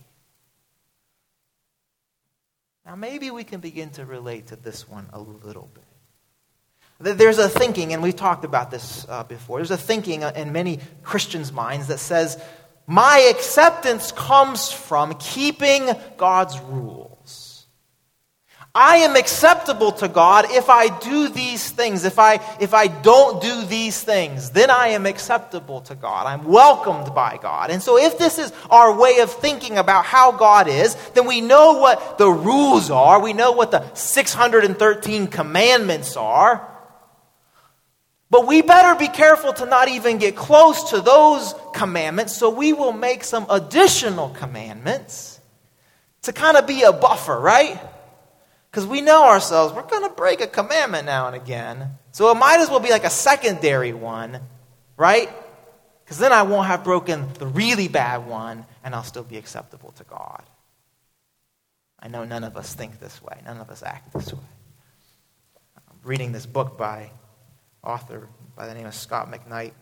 [2.87, 7.19] Now, maybe we can begin to relate to this one a little bit.
[7.19, 10.79] There's a thinking, and we've talked about this uh, before, there's a thinking in many
[11.03, 12.41] Christians' minds that says,
[12.87, 17.10] my acceptance comes from keeping God's rules.
[18.73, 22.05] I am acceptable to God if I do these things.
[22.05, 26.27] If I, if I don't do these things, then I am acceptable to God.
[26.27, 27.71] I'm welcomed by God.
[27.73, 31.41] And so, if this is our way of thinking about how God is, then we
[31.41, 33.21] know what the rules are.
[33.21, 36.69] We know what the 613 commandments are.
[38.31, 42.73] But we better be careful to not even get close to those commandments, so we
[42.73, 45.41] will make some additional commandments
[46.23, 47.81] to kind of be a buffer, right?
[48.71, 51.99] Because we know ourselves, we're going to break a commandment now and again.
[52.13, 54.41] So it might as well be like a secondary one,
[54.97, 55.29] right?
[56.05, 59.93] Because then I won't have broken the really bad one and I'll still be acceptable
[59.93, 60.43] to God.
[61.99, 64.41] I know none of us think this way, none of us act this way.
[65.77, 67.11] I'm reading this book by
[67.83, 69.73] author by the name of Scot McKnight.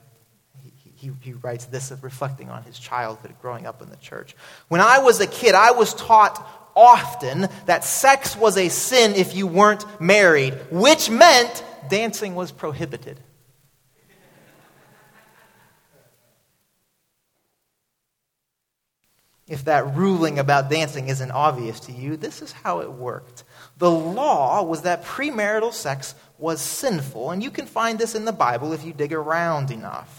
[0.62, 4.34] He, he, he writes this reflecting on his childhood growing up in the church.
[4.68, 6.44] When I was a kid, I was taught
[6.78, 13.20] often that sex was a sin if you weren't married, which meant dancing was prohibited.
[19.48, 23.44] If that ruling about dancing isn't obvious to you, this is how it worked.
[23.78, 28.32] The law was that premarital sex was sinful, and you can find this in the
[28.32, 30.17] Bible if you dig around enough.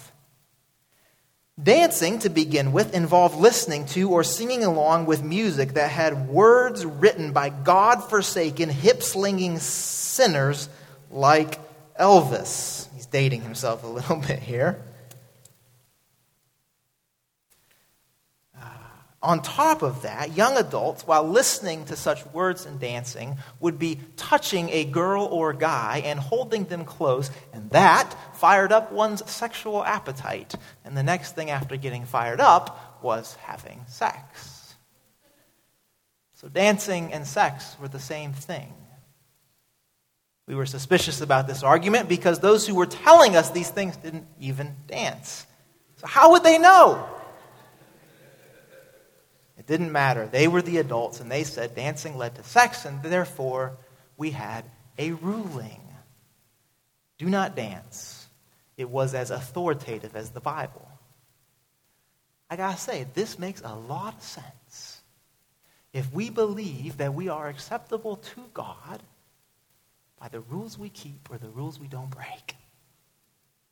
[1.61, 6.85] Dancing, to begin with, involved listening to or singing along with music that had words
[6.85, 10.69] written by God forsaken, hip slinging sinners
[11.11, 11.59] like
[11.99, 12.87] Elvis.
[12.95, 14.81] He's dating himself a little bit here.
[19.21, 23.99] On top of that, young adults, while listening to such words and dancing, would be
[24.15, 29.83] touching a girl or guy and holding them close, and that fired up one's sexual
[29.83, 30.55] appetite.
[30.85, 34.75] And the next thing after getting fired up was having sex.
[36.35, 38.73] So, dancing and sex were the same thing.
[40.47, 44.27] We were suspicious about this argument because those who were telling us these things didn't
[44.39, 45.45] even dance.
[45.97, 47.05] So, how would they know?
[49.69, 50.25] Didn't matter.
[50.25, 53.77] They were the adults, and they said dancing led to sex, and therefore
[54.17, 54.65] we had
[54.97, 55.81] a ruling.
[57.19, 58.27] Do not dance.
[58.77, 60.89] It was as authoritative as the Bible.
[62.49, 65.01] I gotta say, this makes a lot of sense.
[65.93, 69.03] If we believe that we are acceptable to God
[70.19, 72.55] by the rules we keep or the rules we don't break,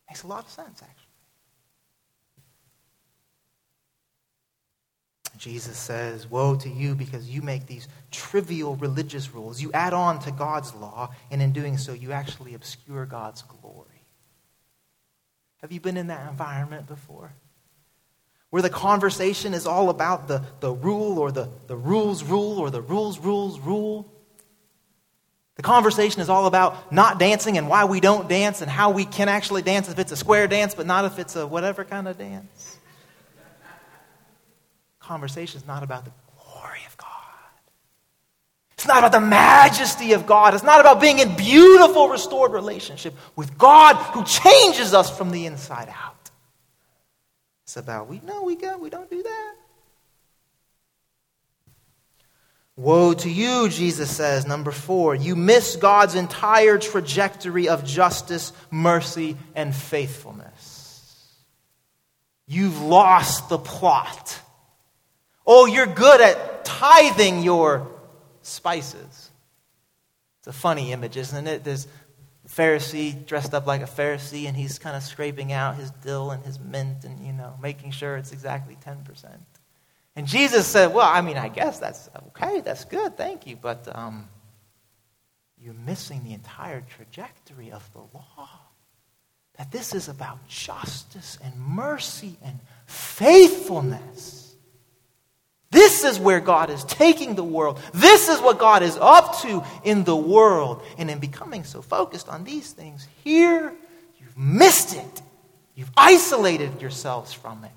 [0.08, 1.07] makes a lot of sense, actually.
[5.38, 9.62] Jesus says, Woe to you because you make these trivial religious rules.
[9.62, 13.86] You add on to God's law, and in doing so, you actually obscure God's glory.
[15.62, 17.34] Have you been in that environment before?
[18.50, 22.70] Where the conversation is all about the, the rule or the, the rules rule or
[22.70, 24.12] the rules rules rule.
[25.56, 29.06] The conversation is all about not dancing and why we don't dance and how we
[29.06, 32.08] can actually dance if it's a square dance, but not if it's a whatever kind
[32.08, 32.67] of dance
[35.08, 37.08] conversation is not about the glory of God.
[38.74, 40.54] It's not about the majesty of God.
[40.54, 45.46] It's not about being in beautiful, restored relationship with God who changes us from the
[45.46, 46.30] inside out.
[47.64, 49.54] It's about we know we go, we don't do that.
[52.76, 55.16] Woe to you, Jesus says, number four.
[55.16, 61.34] You miss God's entire trajectory of justice, mercy, and faithfulness.
[62.48, 64.40] You've lost the plot.
[65.48, 67.88] Oh, you're good at tithing your
[68.42, 69.32] spices.
[70.40, 71.64] It's a funny image, isn't it?
[71.64, 71.88] There's
[72.46, 76.32] a Pharisee dressed up like a Pharisee, and he's kind of scraping out his dill
[76.32, 79.38] and his mint and, you know, making sure it's exactly 10%.
[80.18, 83.88] And Jesus said, Well, I mean, I guess that's okay, that's good, thank you, but
[83.96, 84.28] um,
[85.60, 88.50] you're missing the entire trajectory of the law.
[89.58, 94.47] That this is about justice and mercy and faithfulness.
[95.78, 97.80] This is where God is taking the world.
[97.94, 100.82] This is what God is up to in the world.
[100.98, 103.72] And in becoming so focused on these things here,
[104.18, 105.22] you've missed it.
[105.76, 107.72] You've isolated yourselves from it.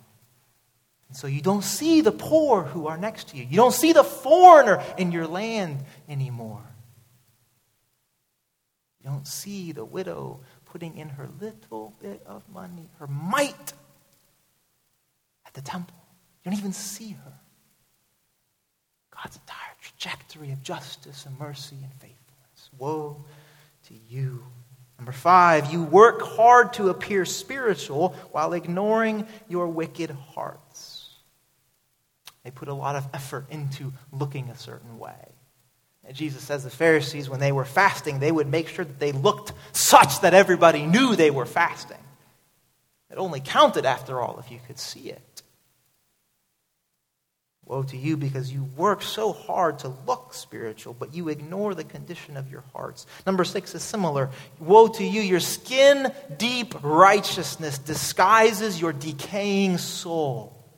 [1.08, 3.44] And so you don't see the poor who are next to you.
[3.44, 6.64] You don't see the foreigner in your land anymore.
[9.04, 13.74] You don't see the widow putting in her little bit of money, her mite,
[15.46, 15.98] at the temple.
[16.42, 17.39] You don't even see her.
[19.22, 22.70] God's entire trajectory of justice and mercy and faithfulness.
[22.78, 23.24] Woe
[23.88, 24.44] to you.
[24.98, 31.08] Number five, you work hard to appear spiritual while ignoring your wicked hearts.
[32.44, 35.32] They put a lot of effort into looking a certain way.
[36.06, 39.12] And Jesus says the Pharisees, when they were fasting, they would make sure that they
[39.12, 41.98] looked such that everybody knew they were fasting.
[43.10, 45.20] It only counted, after all, if you could see it.
[47.70, 51.84] Woe to you because you work so hard to look spiritual, but you ignore the
[51.84, 53.06] condition of your hearts.
[53.28, 54.30] Number six is similar.
[54.58, 60.68] Woe to you, your skin deep righteousness disguises your decaying soul.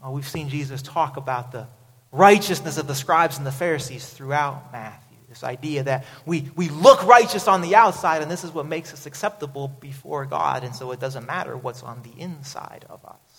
[0.00, 1.66] Oh, we've seen Jesus talk about the
[2.12, 5.16] righteousness of the scribes and the Pharisees throughout Matthew.
[5.28, 8.92] This idea that we, we look righteous on the outside, and this is what makes
[8.92, 13.29] us acceptable before God, and so it doesn't matter what's on the inside of us.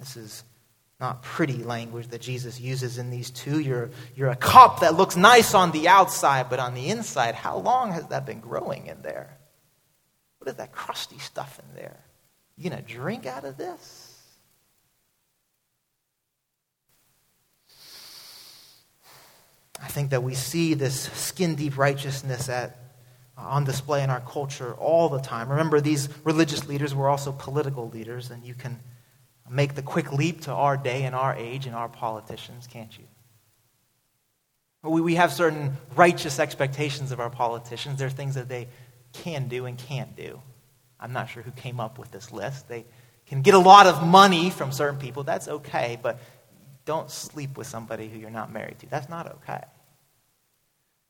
[0.00, 0.44] This is
[0.98, 3.60] not pretty language that Jesus uses in these two.
[3.60, 7.58] You're, you're a cup that looks nice on the outside, but on the inside, how
[7.58, 9.38] long has that been growing in there?
[10.38, 12.00] What is that crusty stuff in there?
[12.56, 14.06] You to drink out of this?
[19.82, 22.76] I think that we see this skin deep righteousness at,
[23.38, 25.48] uh, on display in our culture all the time.
[25.48, 28.78] Remember, these religious leaders were also political leaders, and you can
[29.50, 33.04] make the quick leap to our day and our age and our politicians, can't you?
[34.82, 37.98] We, we have certain righteous expectations of our politicians.
[37.98, 38.68] There are things that they
[39.12, 40.40] can do and can't do.
[40.98, 42.68] I'm not sure who came up with this list.
[42.68, 42.86] They
[43.26, 45.24] can get a lot of money from certain people.
[45.24, 46.20] That's okay, but
[46.84, 48.88] don't sleep with somebody who you're not married to.
[48.88, 49.62] That's not okay.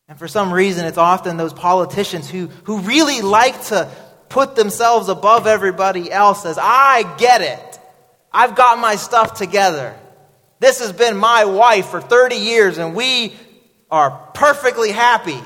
[0.08, 3.88] And for some reason, it's often those politicians who, who really like to
[4.28, 7.69] put themselves above everybody else as, I get it.
[8.32, 9.96] I've got my stuff together.
[10.60, 13.34] This has been my wife for 30 years, and we
[13.90, 15.40] are perfectly happy.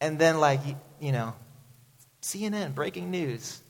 [0.00, 0.60] And then, like,
[1.00, 1.34] you know,
[2.22, 3.62] CNN, breaking news.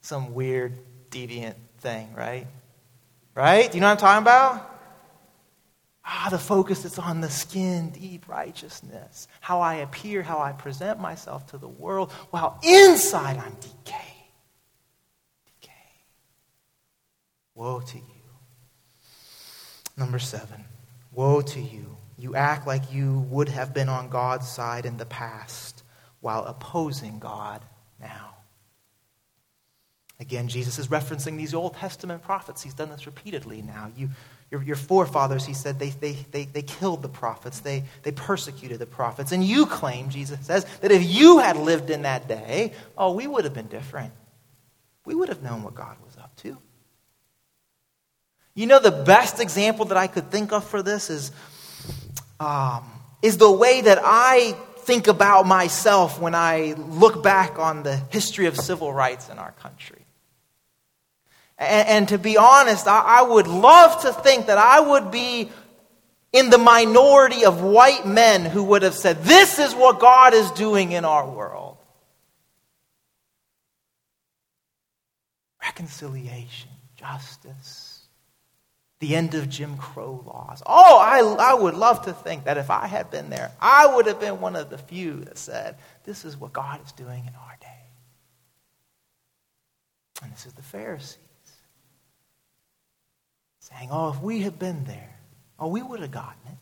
[0.00, 0.78] Some weird,
[1.10, 2.46] deviant thing, right?
[3.34, 3.70] Right?
[3.70, 4.70] Do you know what I'm talking about?
[6.06, 9.26] Ah, the focus is on the skin deep righteousness.
[9.40, 14.13] How I appear, how I present myself to the world, while inside I'm decaying.
[17.54, 18.04] Woe to you.
[19.96, 20.64] Number seven.
[21.12, 21.96] Woe to you.
[22.18, 25.82] You act like you would have been on God's side in the past
[26.20, 27.62] while opposing God
[28.00, 28.30] now.
[30.20, 32.62] Again, Jesus is referencing these Old Testament prophets.
[32.62, 33.90] He's done this repeatedly now.
[33.96, 34.10] You,
[34.50, 38.78] your, your forefathers, he said, they, they, they, they killed the prophets, they, they persecuted
[38.78, 39.32] the prophets.
[39.32, 43.26] And you claim, Jesus says, that if you had lived in that day, oh, we
[43.26, 44.12] would have been different.
[45.04, 46.13] We would have known what God was.
[48.54, 51.32] You know, the best example that I could think of for this is,
[52.38, 52.88] um,
[53.20, 58.46] is the way that I think about myself when I look back on the history
[58.46, 60.02] of civil rights in our country.
[61.58, 65.50] And, and to be honest, I, I would love to think that I would be
[66.32, 70.48] in the minority of white men who would have said, This is what God is
[70.52, 71.76] doing in our world.
[75.60, 77.83] Reconciliation, justice
[79.04, 80.62] the end of Jim Crow laws.
[80.64, 84.06] Oh, I, I would love to think that if I had been there, I would
[84.06, 87.34] have been one of the few that said, This is what God is doing in
[87.34, 87.66] our day.
[90.22, 91.18] And this is the Pharisees
[93.58, 95.16] saying, Oh, if we had been there,
[95.58, 96.58] oh, we would have gotten it.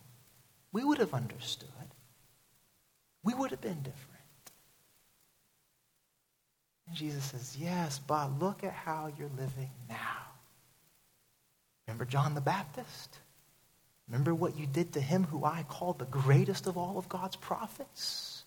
[0.72, 1.68] We would have understood.
[3.22, 4.08] We would have been different.
[6.88, 10.31] And Jesus says, Yes, but look at how you're living now.
[11.92, 13.18] Remember John the Baptist?
[14.08, 17.36] Remember what you did to him who I called the greatest of all of God's
[17.36, 18.44] prophets?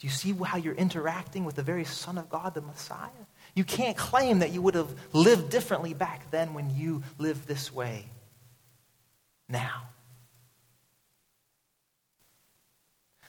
[0.00, 3.08] Do you see how you're interacting with the very Son of God, the Messiah?
[3.54, 7.72] You can't claim that you would have lived differently back then when you live this
[7.72, 8.06] way
[9.48, 9.82] now.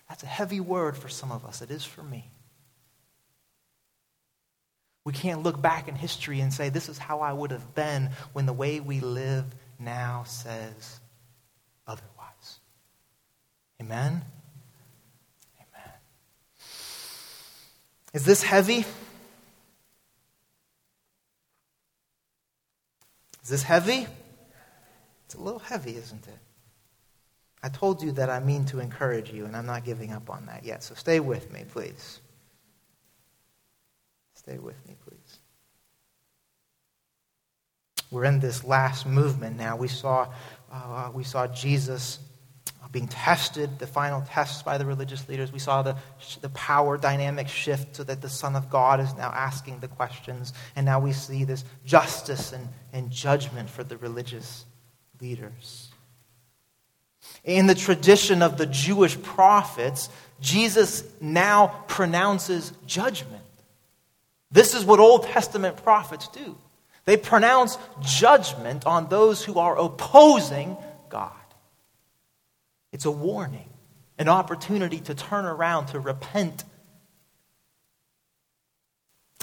[0.09, 1.61] That's a heavy word for some of us.
[1.61, 2.31] It is for me.
[5.03, 8.11] We can't look back in history and say, this is how I would have been
[8.33, 9.45] when the way we live
[9.79, 10.99] now says
[11.87, 12.59] otherwise.
[13.81, 14.21] Amen?
[15.57, 15.93] Amen.
[18.13, 18.85] Is this heavy?
[23.41, 24.05] Is this heavy?
[25.25, 26.37] It's a little heavy, isn't it?
[27.63, 30.45] I told you that I mean to encourage you, and I'm not giving up on
[30.47, 30.83] that yet.
[30.83, 32.19] So stay with me, please.
[34.43, 35.37] Stay with me, please.
[38.09, 39.75] We're in this last movement now.
[39.75, 40.33] We saw,
[40.71, 42.17] uh, we saw Jesus
[42.91, 45.51] being tested, the final tests by the religious leaders.
[45.51, 45.95] We saw the,
[46.41, 50.53] the power dynamic shift so that the Son of God is now asking the questions.
[50.75, 54.65] And now we see this justice and, and judgment for the religious
[55.21, 55.89] leaders.
[57.43, 63.40] In the tradition of the Jewish prophets, Jesus now pronounces judgment.
[64.51, 66.57] This is what Old Testament prophets do.
[67.05, 70.77] They pronounce judgment on those who are opposing
[71.09, 71.31] God.
[72.91, 73.69] It's a warning,
[74.17, 76.63] an opportunity to turn around, to repent.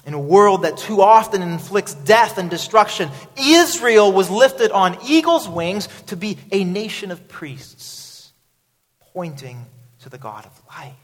[0.07, 5.49] In a world that too often inflicts death and destruction, Israel was lifted on eagle's
[5.49, 8.33] wings to be a nation of priests,
[9.13, 9.67] pointing
[10.01, 10.95] to the God of life.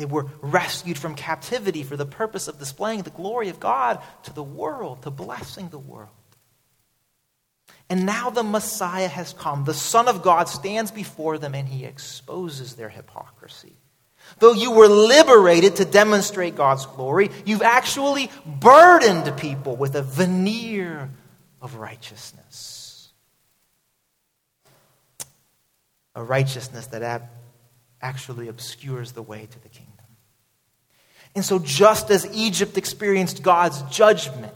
[0.00, 4.32] They were rescued from captivity for the purpose of displaying the glory of God to
[4.32, 6.08] the world, to blessing the world.
[7.90, 9.64] And now the Messiah has come.
[9.64, 13.74] The Son of God stands before them and he exposes their hypocrisy.
[14.38, 21.10] Though you were liberated to demonstrate God's glory, you've actually burdened people with a veneer
[21.60, 23.10] of righteousness.
[26.14, 27.28] A righteousness that
[28.00, 29.89] actually obscures the way to the kingdom.
[31.34, 34.52] And so, just as Egypt experienced God's judgment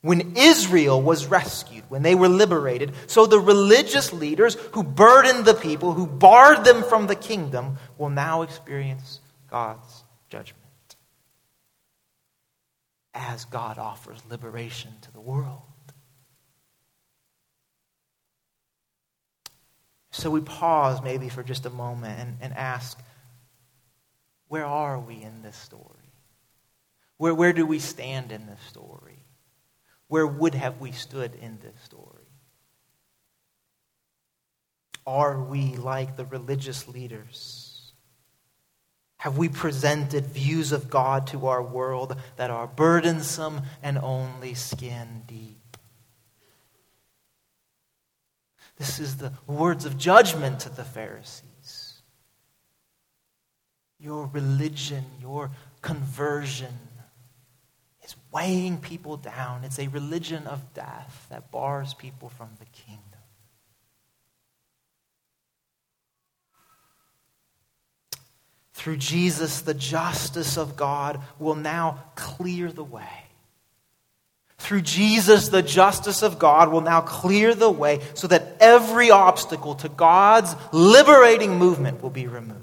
[0.00, 5.54] when Israel was rescued, when they were liberated, so the religious leaders who burdened the
[5.54, 10.58] people, who barred them from the kingdom, will now experience God's judgment
[13.14, 15.60] as God offers liberation to the world.
[20.10, 22.98] So we pause maybe for just a moment and, and ask
[24.52, 26.12] where are we in this story?
[27.16, 29.24] Where, where do we stand in this story?
[30.08, 32.26] Where would have we stood in this story?
[35.06, 37.94] Are we like the religious leaders?
[39.16, 45.22] Have we presented views of God to our world that are burdensome and only skin
[45.26, 45.78] deep?
[48.76, 51.51] This is the words of judgment to the Pharisees
[54.02, 55.50] your religion, your
[55.80, 56.74] conversion
[58.04, 59.62] is weighing people down.
[59.64, 63.02] It's a religion of death that bars people from the kingdom.
[68.74, 73.06] Through Jesus, the justice of God will now clear the way.
[74.58, 79.76] Through Jesus, the justice of God will now clear the way so that every obstacle
[79.76, 82.61] to God's liberating movement will be removed.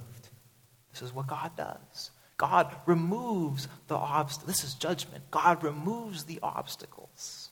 [1.00, 2.12] This is what God does.
[2.38, 4.48] God removes the obstacles.
[4.48, 5.24] This is judgment.
[5.32, 7.50] God removes the obstacles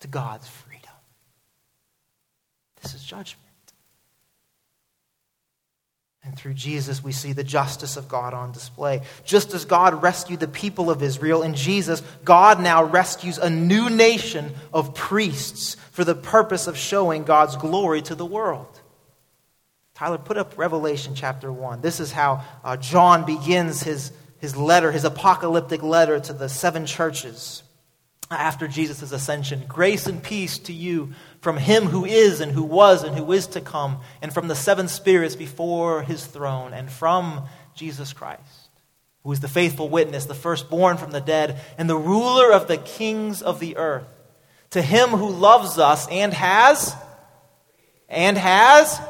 [0.00, 0.90] to God's freedom.
[2.82, 3.44] This is judgment.
[6.24, 9.02] And through Jesus, we see the justice of God on display.
[9.24, 13.88] Just as God rescued the people of Israel, in Jesus, God now rescues a new
[13.88, 18.77] nation of priests for the purpose of showing God's glory to the world.
[19.98, 21.80] Tyler, put up Revelation chapter 1.
[21.80, 26.86] This is how uh, John begins his, his letter, his apocalyptic letter to the seven
[26.86, 27.64] churches
[28.30, 29.64] after Jesus' ascension.
[29.66, 33.48] Grace and peace to you from him who is and who was and who is
[33.48, 38.70] to come, and from the seven spirits before his throne, and from Jesus Christ,
[39.24, 42.78] who is the faithful witness, the firstborn from the dead, and the ruler of the
[42.78, 44.06] kings of the earth.
[44.70, 46.94] To him who loves us and has,
[48.08, 49.00] and has,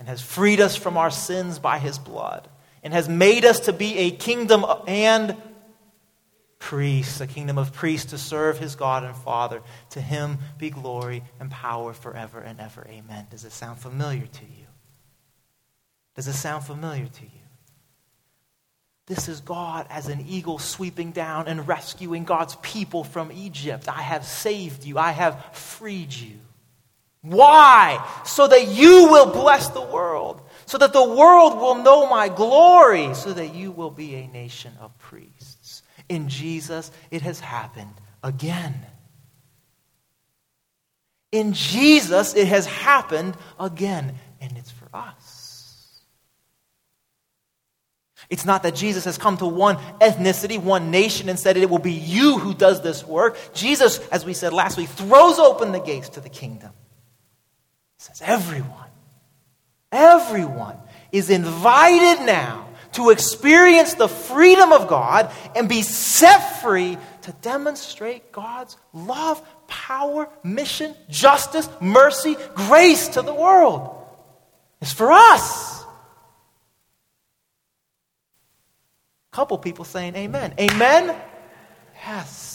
[0.00, 2.48] and has freed us from our sins by his blood
[2.82, 5.36] and has made us to be a kingdom and
[6.58, 9.60] priests, a kingdom of priests to serve his God and Father.
[9.90, 12.86] To him be glory and power forever and ever.
[12.88, 13.26] Amen.
[13.30, 14.66] Does it sound familiar to you?
[16.16, 17.30] Does it sound familiar to you?
[19.06, 23.86] This is God as an eagle sweeping down and rescuing God's people from Egypt.
[23.86, 26.38] I have saved you, I have freed you.
[27.22, 28.06] Why?
[28.24, 33.14] So that you will bless the world, so that the world will know my glory,
[33.14, 35.82] so that you will be a nation of priests.
[36.08, 37.94] In Jesus, it has happened
[38.24, 38.74] again.
[41.32, 46.00] In Jesus, it has happened again, and it's for us.
[48.28, 51.78] It's not that Jesus has come to one ethnicity, one nation, and said it will
[51.78, 53.36] be you who does this work.
[53.54, 56.70] Jesus, as we said last week, throws open the gates to the kingdom.
[58.00, 58.88] Says, everyone,
[59.92, 60.78] everyone
[61.12, 68.32] is invited now to experience the freedom of God and be set free to demonstrate
[68.32, 73.94] God's love, power, mission, justice, mercy, grace to the world.
[74.80, 75.80] It's for us.
[79.30, 80.54] couple people saying amen.
[80.58, 81.16] Amen?
[82.04, 82.49] Yes.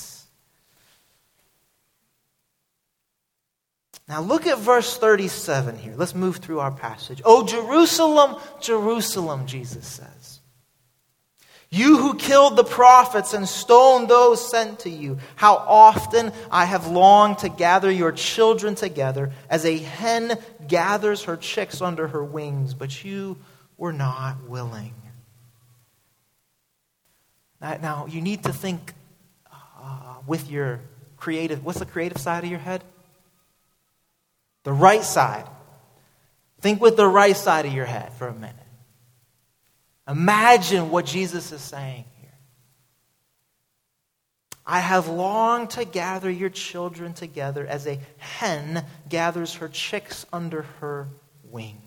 [4.08, 5.94] Now look at verse 37 here.
[5.96, 7.22] Let's move through our passage.
[7.26, 10.40] Oh, Jerusalem, Jerusalem, Jesus says.
[11.72, 16.88] You who killed the prophets and stoned those sent to you, how often I have
[16.88, 20.38] longed to gather your children together as a hen
[20.68, 23.38] gathers her chicks under her wings, but you
[23.78, 24.94] were not willing.
[27.60, 28.94] Now, you need to think
[29.52, 30.82] uh, with your
[31.18, 32.84] creative, what's the creative side of your head?
[34.66, 35.48] The right side.
[36.60, 38.56] Think with the right side of your head for a minute.
[40.08, 42.34] Imagine what Jesus is saying here.
[44.66, 50.64] I have longed to gather your children together as a hen gathers her chicks under
[50.82, 51.08] her
[51.44, 51.86] wings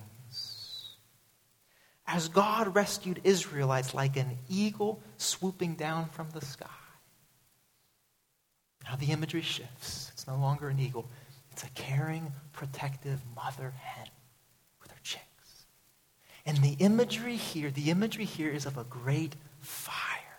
[2.09, 6.67] as God rescued Israelites like an eagle swooping down from the sky.
[8.85, 10.11] Now the imagery shifts.
[10.15, 11.07] It's no longer an eagle,
[11.59, 14.07] it's a caring, protective mother hen
[14.81, 15.67] with her chicks.
[16.47, 20.39] And the imagery here, the imagery here is of a great fire.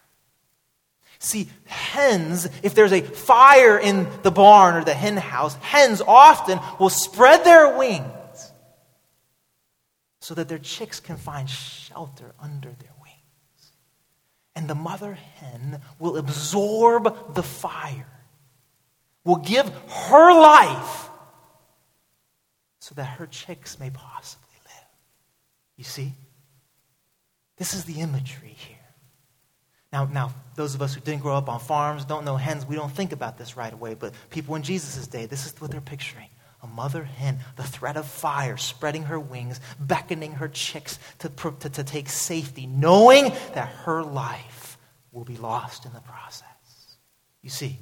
[1.19, 6.57] See, hens, if there's a fire in the barn or the hen house, hens often
[6.79, 8.53] will spread their wings
[10.21, 13.73] so that their chicks can find shelter under their wings.
[14.55, 18.07] And the mother hen will absorb the fire,
[19.25, 21.07] will give her life
[22.79, 24.87] so that her chicks may possibly live.
[25.77, 26.13] You see?
[27.57, 28.77] This is the imagery here.
[29.91, 32.75] Now, now, those of us who didn't grow up on farms, don't know hens, we
[32.75, 33.95] don't think about this right away.
[33.95, 36.29] But people in Jesus' day, this is what they're picturing
[36.61, 41.69] a mother hen, the threat of fire spreading her wings, beckoning her chicks to, to,
[41.69, 44.77] to take safety, knowing that her life
[45.11, 46.97] will be lost in the process.
[47.41, 47.79] You see,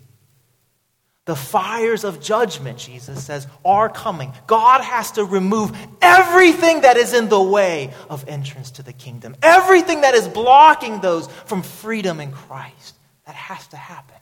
[1.28, 4.34] the fires of judgment, Jesus says, are coming.
[4.48, 9.36] God has to remove everything that is in the way of entrance to the kingdom,
[9.44, 12.96] everything that is blocking those from freedom in Christ.
[13.26, 14.16] That has to happen.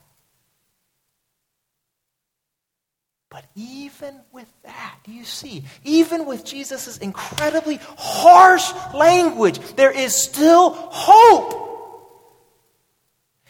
[3.30, 5.66] But even with that, do you see?
[5.84, 11.62] Even with Jesus' incredibly harsh language, there is still hope.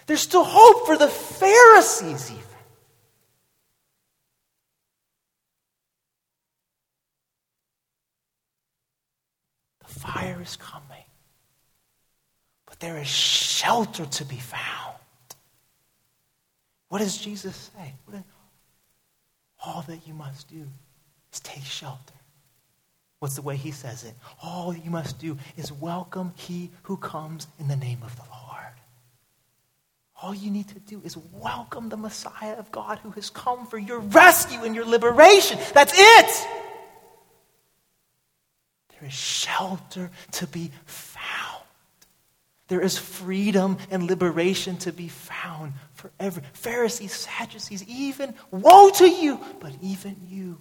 [0.07, 2.43] There's still hope for the Pharisees, even.
[9.79, 11.03] The fire is coming,
[12.65, 14.95] but there is shelter to be found.
[16.89, 17.93] What does Jesus say?
[19.65, 20.63] All that you must do
[21.33, 22.13] is take shelter.
[23.19, 24.13] What's the way he says it?
[24.43, 28.35] All you must do is welcome he who comes in the name of the Lord.
[30.21, 33.77] All you need to do is welcome the Messiah of God who has come for
[33.77, 35.57] your rescue and your liberation.
[35.73, 36.47] That's it.
[38.99, 41.63] There is shelter to be found.
[42.67, 49.07] There is freedom and liberation to be found for every Pharisees, Sadducees, even woe to
[49.07, 50.59] you, but even you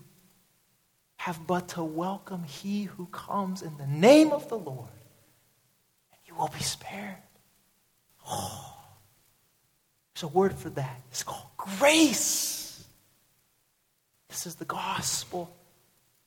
[1.17, 4.91] have but to welcome he who comes in the name of the Lord,
[6.13, 7.17] and you will be spared.
[8.29, 8.77] Oh,
[10.15, 11.01] there's a word for that.
[11.11, 12.85] It's called grace.
[14.29, 15.55] This is the gospel.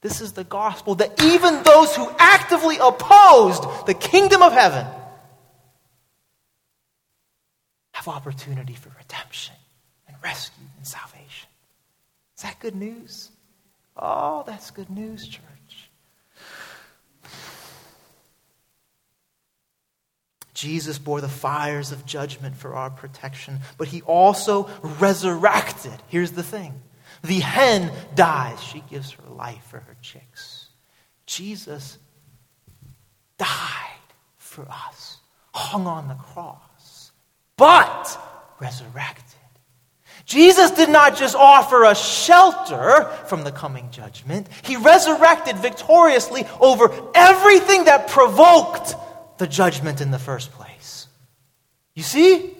[0.08, 4.88] This is the gospel that even those who actively opposed the kingdom of heaven
[7.92, 9.56] have opportunity for redemption
[10.08, 11.50] and rescue and salvation.
[12.38, 13.32] Is that good news?
[13.98, 15.90] Oh, that's good news, church.
[20.54, 26.02] Jesus bore the fires of judgment for our protection, but he also resurrected.
[26.08, 26.82] Here's the thing
[27.24, 30.70] the hen dies, she gives her life for her chicks.
[31.26, 31.98] Jesus
[33.38, 33.48] died
[34.38, 35.18] for us,
[35.54, 37.12] hung on the cross,
[37.58, 38.20] but
[38.60, 39.24] resurrected.
[40.26, 46.92] Jesus did not just offer us shelter from the coming judgment, he resurrected victoriously over
[47.16, 48.96] everything that provoked
[49.38, 51.08] the judgment in the first place.
[51.94, 52.57] You see?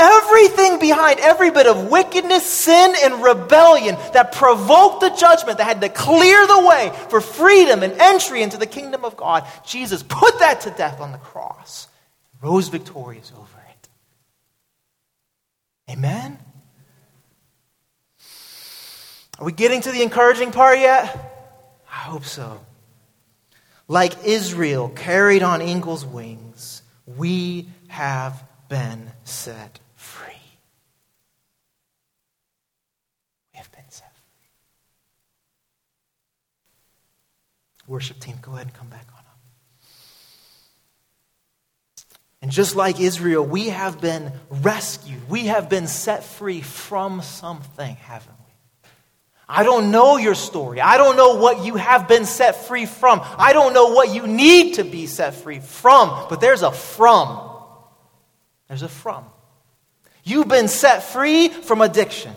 [0.00, 5.80] Everything behind every bit of wickedness, sin, and rebellion that provoked the judgment, that had
[5.80, 10.38] to clear the way for freedom and entry into the kingdom of God, Jesus put
[10.40, 11.88] that to death on the cross,
[12.42, 13.88] rose victorious over it.
[15.92, 16.38] Amen?
[19.38, 21.84] Are we getting to the encouraging part yet?
[21.90, 22.60] I hope so.
[23.88, 30.32] Like Israel carried on eagle's wings, we have been set free.
[33.52, 34.48] We have been set free.
[37.86, 39.38] Worship team, go ahead and come back on up.
[42.42, 45.28] And just like Israel, we have been rescued.
[45.28, 48.88] We have been set free from something, haven't we?
[49.48, 50.80] I don't know your story.
[50.80, 53.20] I don't know what you have been set free from.
[53.38, 56.26] I don't know what you need to be set free from.
[56.28, 57.55] But there's a from.
[58.68, 59.24] There's a from.
[60.24, 62.34] You've been set free from addiction.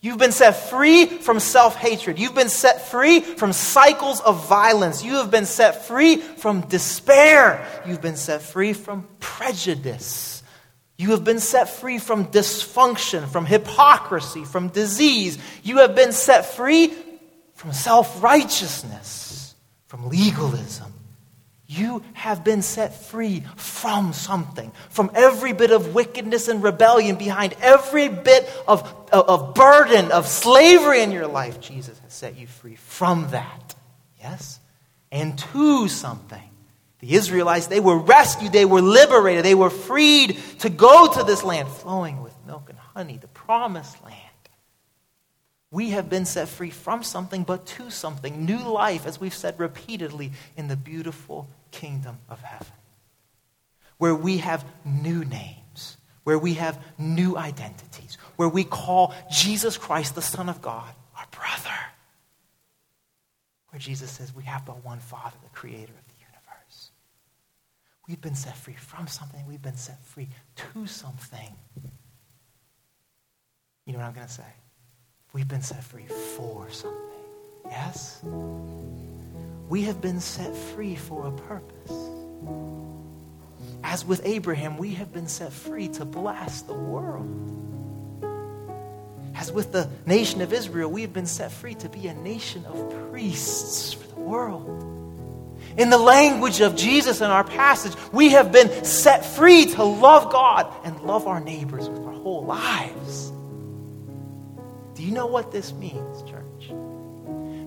[0.00, 2.18] You've been set free from self hatred.
[2.18, 5.02] You've been set free from cycles of violence.
[5.02, 7.66] You have been set free from despair.
[7.86, 10.42] You've been set free from prejudice.
[10.96, 15.38] You have been set free from dysfunction, from hypocrisy, from disease.
[15.62, 16.92] You have been set free
[17.54, 19.54] from self righteousness,
[19.86, 20.93] from legalism.
[21.76, 27.54] You have been set free from something, from every bit of wickedness and rebellion, behind
[27.60, 31.60] every bit of, of, of, burden, of slavery in your life.
[31.60, 33.74] Jesus has set you free from that.
[34.20, 34.60] Yes?
[35.10, 36.50] And to something
[37.04, 41.44] the Israelites, they were rescued, they were liberated, they were freed to go to this
[41.44, 44.18] land flowing with milk and honey, the promised land.
[45.70, 49.60] We have been set free from something, but to something, new life, as we've said
[49.60, 52.66] repeatedly, in the beautiful kingdom of heaven,
[53.98, 60.14] where we have new names, where we have new identities, where we call Jesus Christ,
[60.14, 61.78] the Son of God, our brother,
[63.70, 66.90] where Jesus says we have but one Father, the Creator of the universe.
[68.08, 69.44] We've been set free from something.
[69.46, 71.56] We've been set free to something.
[73.84, 74.52] You know what I'm going to say?
[75.32, 76.06] We've been set free
[76.36, 77.00] for something.
[77.66, 78.22] Yes?
[79.68, 81.92] We have been set free for a purpose.
[83.82, 87.50] As with Abraham, we have been set free to bless the world.
[89.34, 92.64] As with the nation of Israel, we have been set free to be a nation
[92.66, 94.90] of priests for the world.
[95.76, 100.30] In the language of Jesus in our passage, we have been set free to love
[100.30, 103.32] God and love our neighbors with our whole lives.
[104.94, 106.43] Do you know what this means, church?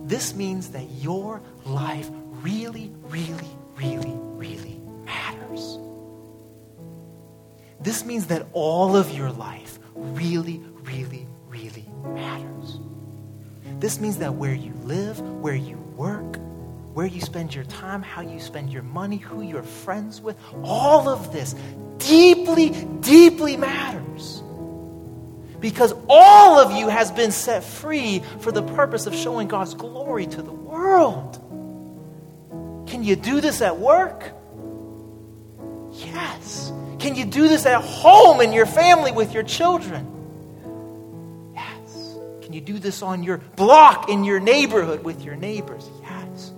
[0.08, 2.08] This means that your life
[2.40, 5.78] really, really, really, really matters.
[7.78, 12.80] This means that all of your life really, really, really matters.
[13.80, 16.38] This means that where you live, where you work,
[16.94, 21.06] where you spend your time, how you spend your money, who you're friends with, all
[21.10, 21.54] of this
[21.98, 24.42] deeply, deeply matters.
[25.60, 30.26] Because all of you has been set free for the purpose of showing God's glory
[30.26, 31.36] to the world.
[32.88, 34.32] Can you do this at work?
[35.92, 36.72] Yes.
[36.98, 41.52] Can you do this at home in your family with your children?
[41.54, 42.16] Yes.
[42.42, 45.88] Can you do this on your block in your neighborhood with your neighbors?
[46.02, 46.52] Yes.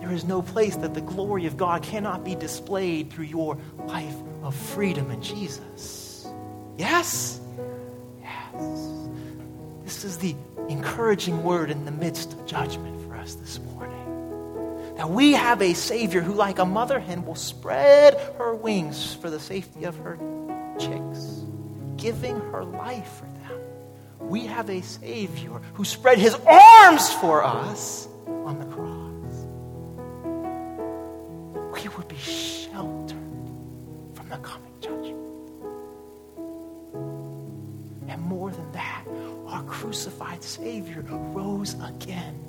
[0.00, 4.14] There is no place that the glory of God cannot be displayed through your life
[4.42, 6.26] of freedom in Jesus.
[6.78, 7.40] Yes?
[9.84, 10.34] This is the
[10.68, 14.94] encouraging word in the midst of judgment for us this morning.
[14.96, 19.30] That we have a Savior who, like a mother hen, will spread her wings for
[19.30, 20.18] the safety of her
[20.78, 21.42] chicks,
[21.96, 24.28] giving her life for them.
[24.28, 28.98] We have a Savior who spread his arms for us on the cross
[31.82, 33.16] we would be sheltered
[34.14, 34.67] from the coming
[38.08, 39.04] And more than that,
[39.46, 42.42] our crucified Savior rose again,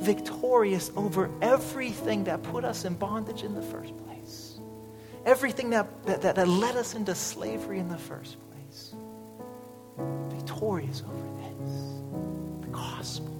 [0.00, 4.58] victorious over everything that put us in bondage in the first place,
[5.26, 8.94] everything that, that, that led us into slavery in the first place.
[10.30, 11.74] Victorious over this,
[12.62, 13.36] the gospel.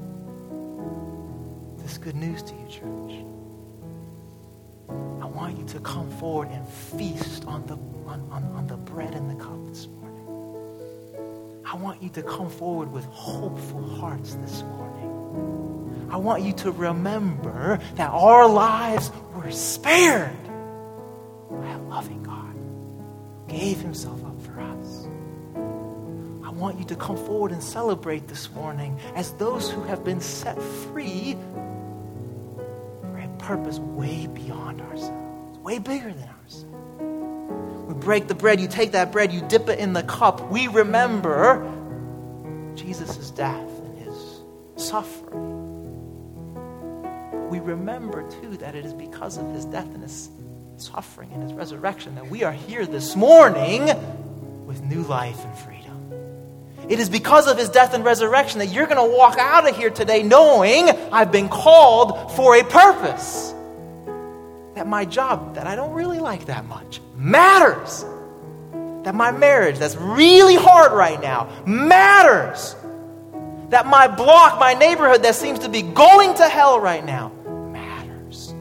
[1.78, 3.24] This good news to you, church.
[5.22, 7.74] I want you to come forward and feast on the,
[8.07, 10.10] on, on, on the bread and the cup this morning.
[11.71, 16.09] I want you to come forward with hopeful hearts this morning.
[16.11, 20.37] I want you to remember that our lives were spared
[21.49, 25.07] by a loving God who gave himself up for us.
[26.45, 30.21] I want you to come forward and celebrate this morning as those who have been
[30.21, 31.37] set free
[33.01, 36.39] for a purpose way beyond ourselves, way bigger than ourselves
[38.01, 41.63] break the bread, you take that bread, you dip it in the cup, we remember
[42.75, 44.41] Jesus' death and his
[44.77, 45.59] suffering.
[47.51, 50.31] We remember, too, that it is because of his death and his
[50.77, 53.87] suffering and his resurrection that we are here this morning
[54.67, 55.91] with new life and freedom.
[56.89, 59.77] It is because of his death and resurrection that you're going to walk out of
[59.77, 63.55] here today knowing I've been called for a purpose
[64.81, 68.03] that my job that I don't really like that much matters.
[69.05, 72.74] That my marriage that's really hard right now matters.
[73.68, 77.28] That my block, my neighborhood that seems to be going to hell right now
[77.70, 78.55] matters.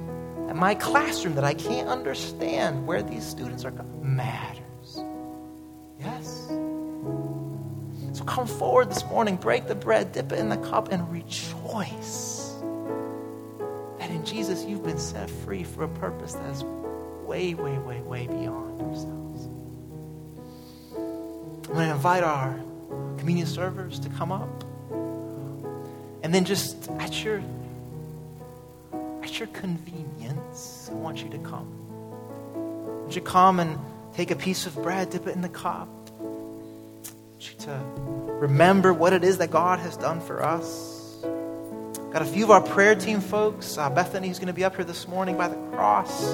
[0.48, 5.02] That my classroom that I can't understand where these students are going matters.
[6.02, 6.48] Yes.
[8.12, 12.39] So come forward this morning, break the bread, dip it in the cup, and rejoice
[14.10, 18.02] that in Jesus you've been set free for a purpose that is way, way, way,
[18.02, 19.46] way beyond ourselves.
[20.96, 22.60] I'm going to invite our
[23.18, 24.64] communion servers to come up.
[26.24, 27.42] And then just at your
[29.22, 31.68] at your convenience, I want you to come.
[33.04, 33.78] Would you come and
[34.16, 35.88] take a piece of bread, dip it in the cup?
[37.60, 37.72] To
[38.40, 40.89] remember what it is that God has done for us.
[42.12, 43.78] Got a few of our prayer team folks.
[43.78, 46.34] Uh, Bethany's going to be up here this morning by the cross.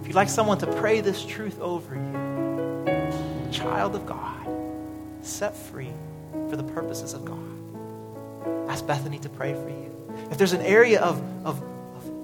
[0.00, 4.48] If you'd like someone to pray this truth over you, child of God,
[5.20, 5.92] set free
[6.48, 8.70] for the purposes of God.
[8.70, 9.92] Ask Bethany to pray for you.
[10.30, 11.62] If there's an area of, of,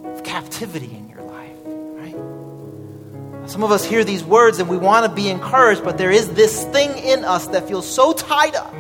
[0.06, 3.50] of captivity in your life, right?
[3.50, 6.32] Some of us hear these words and we want to be encouraged, but there is
[6.32, 8.72] this thing in us that feels so tied up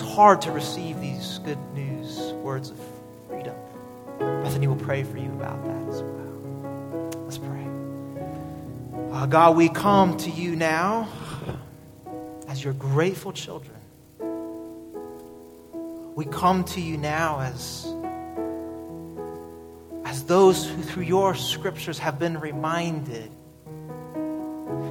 [0.00, 2.78] hard to receive these good news, words of
[3.28, 3.54] freedom.
[4.18, 7.10] Bethany will pray for you about that as well.
[7.24, 7.66] Let's pray.
[9.10, 11.08] Uh, God, we come to you now
[12.48, 13.76] as your grateful children.
[16.14, 17.86] We come to you now as,
[20.04, 23.30] as those who, through your scriptures, have been reminded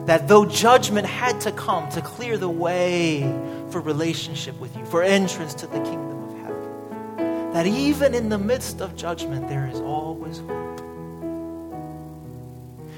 [0.06, 3.22] that though judgment had to come to clear the way
[3.70, 8.38] for relationship with you, for entrance to the kingdom of heaven, that even in the
[8.38, 10.72] midst of judgment, there is always hope.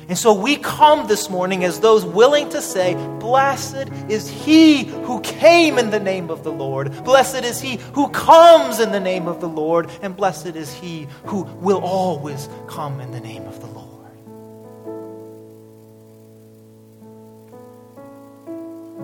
[0.10, 5.22] And so we come this morning as those willing to say, Blessed is he who
[5.22, 7.04] came in the name of the Lord.
[7.06, 9.90] Blessed is he who comes in the name of the Lord.
[10.02, 13.93] And blessed is he who will always come in the name of the Lord.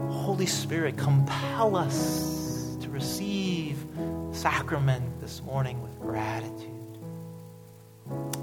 [0.09, 3.77] Holy Spirit, compel us to receive
[4.31, 6.69] sacrament this morning with gratitude.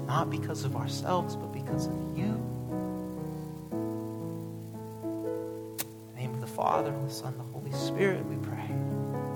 [0.05, 2.39] Not because of ourselves, but because of you.
[3.71, 5.77] In
[6.13, 8.69] the name of the Father, and the Son, and the Holy Spirit, we pray.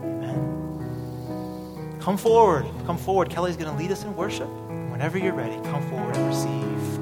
[0.04, 1.98] Amen.
[2.00, 2.66] Come forward.
[2.86, 3.30] Come forward.
[3.30, 4.50] Kelly's going to lead us in worship.
[4.90, 7.01] Whenever you're ready, come forward and receive.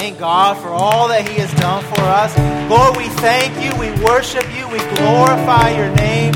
[0.00, 2.32] Thank God for all that He has done for us.
[2.72, 6.32] Lord, we thank you, we worship you, we glorify your name.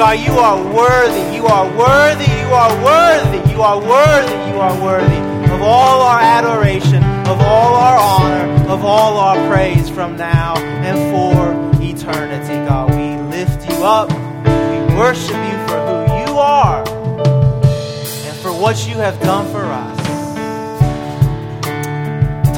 [0.00, 4.76] God, you are worthy, you are worthy, you are worthy, you are worthy, you are
[4.80, 5.20] worthy
[5.52, 10.96] of all our adoration, of all our honor, of all our praise from now and
[11.12, 12.54] for eternity.
[12.64, 18.88] God, we lift you up, we worship you for who you are and for what
[18.88, 20.01] you have done for us.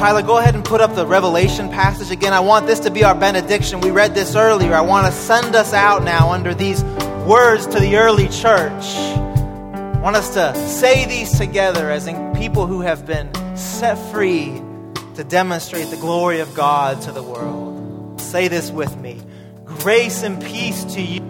[0.05, 2.31] Tyler, go ahead and put up the Revelation passage again.
[2.31, 3.81] I want this to be our benediction.
[3.81, 4.75] We read this earlier.
[4.75, 6.83] I want to send us out now under these
[7.25, 8.85] words to the early church.
[8.85, 14.61] I want us to say these together as in people who have been set free
[15.15, 18.21] to demonstrate the glory of God to the world.
[18.21, 19.23] Say this with me
[19.65, 21.21] Grace and peace to you.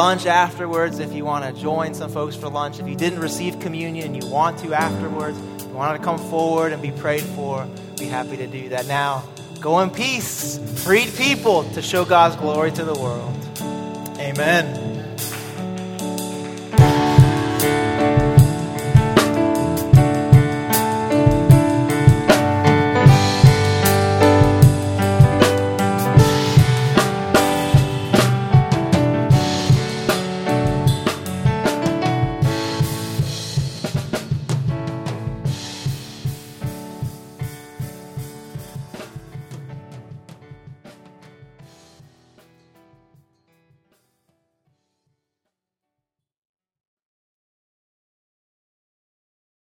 [0.00, 2.80] Lunch afterwards if you want to join some folks for lunch.
[2.80, 6.72] If you didn't receive communion and you want to afterwards, you want to come forward
[6.72, 7.68] and be prayed for,
[7.98, 8.86] be happy to do that.
[8.86, 9.22] Now,
[9.60, 13.36] go in peace, freed people to show God's glory to the world.
[14.18, 14.79] Amen.